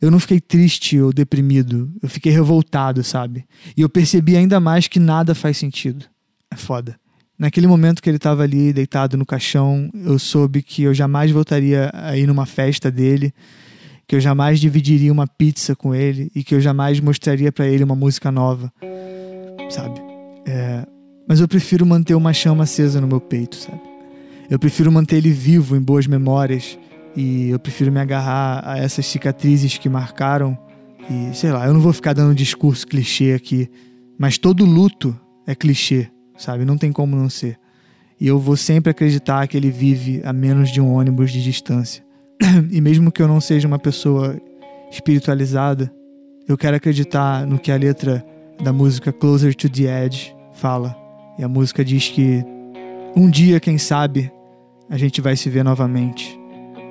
Eu 0.00 0.10
não 0.10 0.18
fiquei 0.18 0.40
triste 0.40 1.00
ou 1.00 1.12
deprimido, 1.12 1.90
eu 2.02 2.08
fiquei 2.08 2.32
revoltado, 2.32 3.02
sabe? 3.04 3.46
E 3.76 3.80
eu 3.80 3.88
percebi 3.88 4.36
ainda 4.36 4.58
mais 4.58 4.88
que 4.88 4.98
nada 4.98 5.34
faz 5.34 5.56
sentido. 5.56 6.04
É 6.50 6.56
foda. 6.56 6.98
Naquele 7.38 7.66
momento 7.66 8.02
que 8.02 8.08
ele 8.08 8.16
estava 8.16 8.44
ali 8.44 8.72
deitado 8.72 9.16
no 9.16 9.26
caixão, 9.26 9.90
eu 9.92 10.18
soube 10.18 10.62
que 10.62 10.84
eu 10.84 10.94
jamais 10.94 11.30
voltaria 11.30 11.90
a 11.92 12.16
ir 12.16 12.26
numa 12.26 12.46
festa 12.46 12.90
dele, 12.90 13.32
que 14.06 14.16
eu 14.16 14.20
jamais 14.20 14.58
dividiria 14.58 15.12
uma 15.12 15.26
pizza 15.26 15.76
com 15.76 15.94
ele 15.94 16.30
e 16.34 16.42
que 16.42 16.54
eu 16.54 16.60
jamais 16.60 16.98
mostraria 16.98 17.52
para 17.52 17.66
ele 17.66 17.84
uma 17.84 17.94
música 17.94 18.32
nova, 18.32 18.72
sabe? 19.68 20.00
É... 20.46 20.86
Mas 21.28 21.40
eu 21.40 21.48
prefiro 21.48 21.84
manter 21.84 22.14
uma 22.14 22.32
chama 22.32 22.64
acesa 22.64 23.00
no 23.00 23.06
meu 23.06 23.20
peito, 23.20 23.56
sabe? 23.56 23.80
Eu 24.48 24.58
prefiro 24.58 24.90
manter 24.90 25.16
ele 25.16 25.30
vivo 25.30 25.76
em 25.76 25.80
boas 25.80 26.06
memórias 26.06 26.78
e 27.14 27.50
eu 27.50 27.58
prefiro 27.58 27.92
me 27.92 28.00
agarrar 28.00 28.62
a 28.64 28.78
essas 28.78 29.04
cicatrizes 29.04 29.76
que 29.76 29.88
marcaram 29.88 30.56
e 31.10 31.34
sei 31.34 31.52
lá, 31.52 31.66
eu 31.66 31.74
não 31.74 31.80
vou 31.80 31.92
ficar 31.92 32.14
dando 32.14 32.34
discurso 32.34 32.86
clichê 32.86 33.32
aqui, 33.32 33.68
mas 34.18 34.38
todo 34.38 34.64
luto 34.64 35.18
é 35.46 35.54
clichê 35.54 36.08
sabe? 36.36 36.64
Não 36.64 36.76
tem 36.76 36.92
como 36.92 37.16
não 37.16 37.28
ser. 37.28 37.58
E 38.20 38.26
eu 38.26 38.38
vou 38.38 38.56
sempre 38.56 38.90
acreditar 38.90 39.46
que 39.46 39.56
ele 39.56 39.70
vive 39.70 40.22
a 40.24 40.32
menos 40.32 40.70
de 40.70 40.80
um 40.80 40.94
ônibus 40.94 41.30
de 41.30 41.42
distância. 41.42 42.04
e 42.70 42.80
mesmo 42.80 43.12
que 43.12 43.22
eu 43.22 43.28
não 43.28 43.40
seja 43.40 43.68
uma 43.68 43.78
pessoa 43.78 44.40
espiritualizada, 44.90 45.92
eu 46.48 46.56
quero 46.56 46.76
acreditar 46.76 47.46
no 47.46 47.58
que 47.58 47.70
a 47.70 47.76
letra 47.76 48.24
da 48.62 48.72
música 48.72 49.12
Closer 49.12 49.54
to 49.54 49.68
the 49.68 50.04
Edge 50.04 50.34
fala. 50.54 50.96
E 51.38 51.44
a 51.44 51.48
música 51.48 51.84
diz 51.84 52.08
que 52.08 52.44
um 53.14 53.28
dia, 53.28 53.60
quem 53.60 53.78
sabe, 53.78 54.30
a 54.88 54.96
gente 54.96 55.20
vai 55.20 55.36
se 55.36 55.50
ver 55.50 55.64
novamente. 55.64 56.38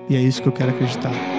E 0.10 0.16
é 0.16 0.22
isso 0.22 0.42
que 0.42 0.48
eu 0.48 0.54
quero 0.54 0.72
acreditar. 0.72 1.35